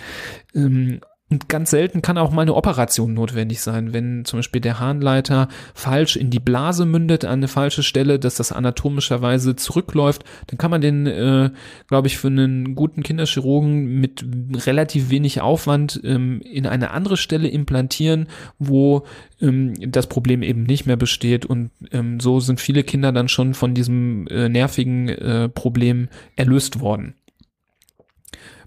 [0.54, 1.00] Ähm,
[1.32, 5.48] und ganz selten kann auch mal eine Operation notwendig sein, wenn zum Beispiel der Harnleiter
[5.74, 10.70] falsch in die Blase mündet, an eine falsche Stelle, dass das anatomischerweise zurückläuft, dann kann
[10.70, 11.50] man den, äh,
[11.88, 14.26] glaube ich, für einen guten Kinderchirurgen mit
[14.66, 18.26] relativ wenig Aufwand ähm, in eine andere Stelle implantieren,
[18.58, 19.06] wo
[19.40, 21.46] ähm, das Problem eben nicht mehr besteht.
[21.46, 26.80] Und ähm, so sind viele Kinder dann schon von diesem äh, nervigen äh, Problem erlöst
[26.80, 27.14] worden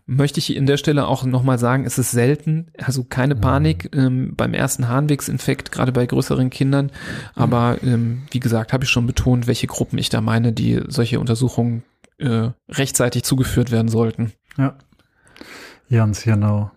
[0.05, 4.33] möchte ich in der Stelle auch nochmal sagen, es ist selten, also keine Panik ähm,
[4.35, 6.91] beim ersten Harnwegsinfekt, gerade bei größeren Kindern.
[7.33, 11.19] Aber ähm, wie gesagt, habe ich schon betont, welche Gruppen ich da meine, die solche
[11.19, 11.83] Untersuchungen
[12.19, 14.33] äh, rechtzeitig zugeführt werden sollten.
[14.57, 14.77] Ja.
[15.89, 16.71] Ganz genau.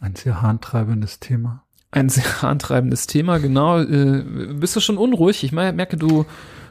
[0.00, 1.64] Ein sehr harntreibendes Thema.
[1.90, 3.80] Ein sehr harntreibendes Thema, genau.
[3.80, 4.24] Äh,
[4.54, 5.44] bist du schon unruhig?
[5.44, 6.26] Ich merke, du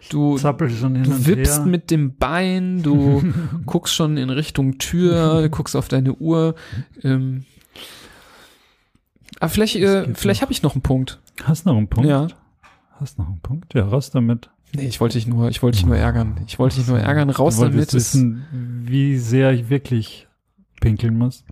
[0.09, 1.65] Du, du wippst her.
[1.65, 3.22] mit dem Bein, du
[3.65, 6.55] guckst schon in Richtung Tür, guckst auf deine Uhr.
[7.03, 7.43] Ähm,
[9.39, 11.20] aber vielleicht, äh, vielleicht habe ich noch einen Punkt.
[11.43, 12.09] Hast noch einen Punkt?
[12.09, 12.28] Ja.
[12.99, 13.74] Hast noch einen Punkt?
[13.74, 14.49] Ja, raus damit.
[14.74, 16.38] Nee, ich wollte dich nur, ich wollte dich nur ärgern.
[16.47, 17.30] Ich wollte dich nur ärgern.
[17.30, 17.93] Raus du damit.
[17.93, 18.45] Wissen,
[18.86, 20.28] wie sehr ich wirklich
[20.82, 21.43] pinkeln muss.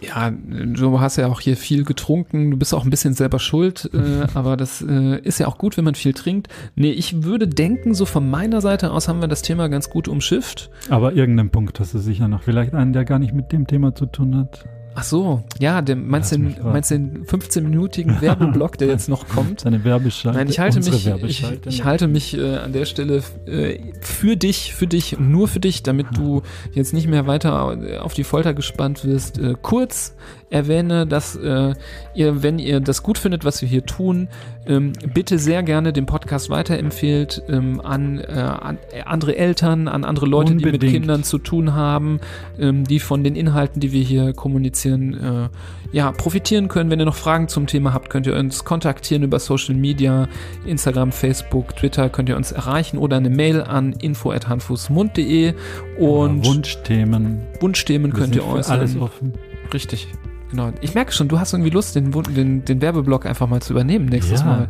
[0.00, 3.90] Ja, du hast ja auch hier viel getrunken, du bist auch ein bisschen selber schuld,
[3.94, 6.48] äh, aber das äh, ist ja auch gut, wenn man viel trinkt.
[6.74, 10.08] Nee, ich würde denken, so von meiner Seite aus haben wir das Thema ganz gut
[10.08, 10.70] umschifft.
[10.90, 12.42] Aber irgendeinen Punkt hast du sicher noch.
[12.42, 14.66] Vielleicht einen, der gar nicht mit dem Thema zu tun hat.
[14.96, 19.60] Ach so, ja, der, meinst, Lass den, meinst den 15-minütigen Werbeblock, der jetzt noch kommt?
[19.62, 20.38] Seine Werbeschalte.
[20.38, 24.72] Nein, ich halte mich, ich, ich halte mich äh, an der Stelle äh, für dich,
[24.74, 26.42] für dich, nur für dich, damit du
[26.72, 29.38] jetzt nicht mehr weiter äh, auf die Folter gespannt wirst.
[29.38, 30.14] Äh, kurz
[30.50, 31.74] erwähne, dass äh,
[32.14, 34.28] ihr, wenn ihr das gut findet, was wir hier tun,
[34.66, 40.26] ähm, bitte sehr gerne den Podcast weiterempfehlt ähm, an, äh, an andere Eltern, an andere
[40.26, 40.92] Leute, die mit Unbedingt.
[40.92, 42.20] Kindern zu tun haben,
[42.58, 45.48] ähm, die von den Inhalten, die wir hier kommunizieren, äh,
[45.96, 46.90] ja, profitieren können.
[46.90, 50.28] Wenn ihr noch Fragen zum Thema habt, könnt ihr uns kontaktieren über Social Media,
[50.66, 55.54] Instagram, Facebook, Twitter, könnt ihr uns erreichen oder eine Mail an info@handfußmund.de
[55.98, 57.42] und Wunschthemen.
[57.60, 58.80] Wunschthemen Wir könnt ihr äußern.
[58.80, 59.34] Alles offen.
[59.72, 60.08] Richtig.
[60.54, 60.72] Genau.
[60.80, 64.06] Ich merke schon, du hast irgendwie Lust, den, den, den Werbeblock einfach mal zu übernehmen
[64.06, 64.68] nächstes ja, Mal.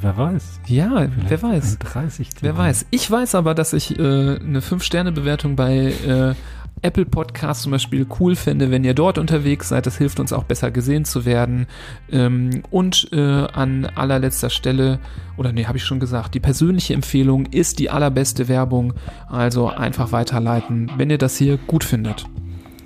[0.00, 0.60] wer weiß.
[0.66, 1.78] Ja, wer weiß.
[1.78, 2.86] Ein 30 Wer weiß.
[2.90, 6.34] Ich weiß aber, dass ich äh, eine 5-Sterne-Bewertung bei äh,
[6.80, 9.84] Apple Podcasts zum Beispiel cool fände, wenn ihr dort unterwegs seid.
[9.84, 11.66] Das hilft uns auch besser gesehen zu werden.
[12.10, 15.00] Ähm, und äh, an allerletzter Stelle,
[15.36, 18.94] oder nee, habe ich schon gesagt, die persönliche Empfehlung ist die allerbeste Werbung.
[19.28, 22.24] Also einfach weiterleiten, wenn ihr das hier gut findet.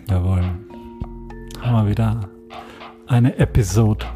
[0.09, 0.43] Jawohl.
[1.63, 2.30] Haben wir wieder
[3.11, 4.07] eine Episode.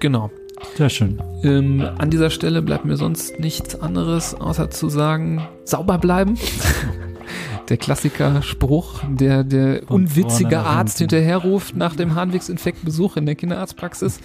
[0.00, 0.30] Genau.
[0.76, 1.22] Sehr schön.
[1.44, 6.36] Ähm, an dieser Stelle bleibt mir sonst nichts anderes, außer zu sagen, sauber bleiben.
[7.68, 14.20] Der Klassiker-Spruch, der der Von unwitzige Arzt hinterherruft nach dem Harnwegsinfektbesuch in der Kinderarztpraxis.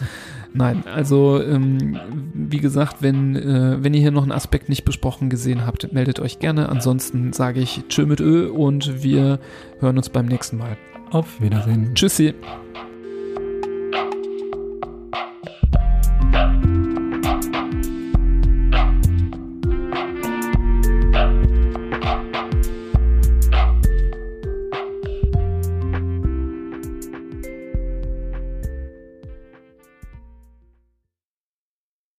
[0.54, 2.00] Nein, also ähm,
[2.34, 6.22] wie gesagt, wenn, äh, wenn ihr hier noch einen Aspekt nicht besprochen gesehen habt, meldet
[6.22, 6.70] euch gerne.
[6.70, 9.40] Ansonsten sage ich Tschö mit Ö und wir
[9.82, 10.78] hören uns beim nächsten Mal.
[11.12, 11.92] Auf Wiedersehen.
[11.96, 12.34] Tschüssi.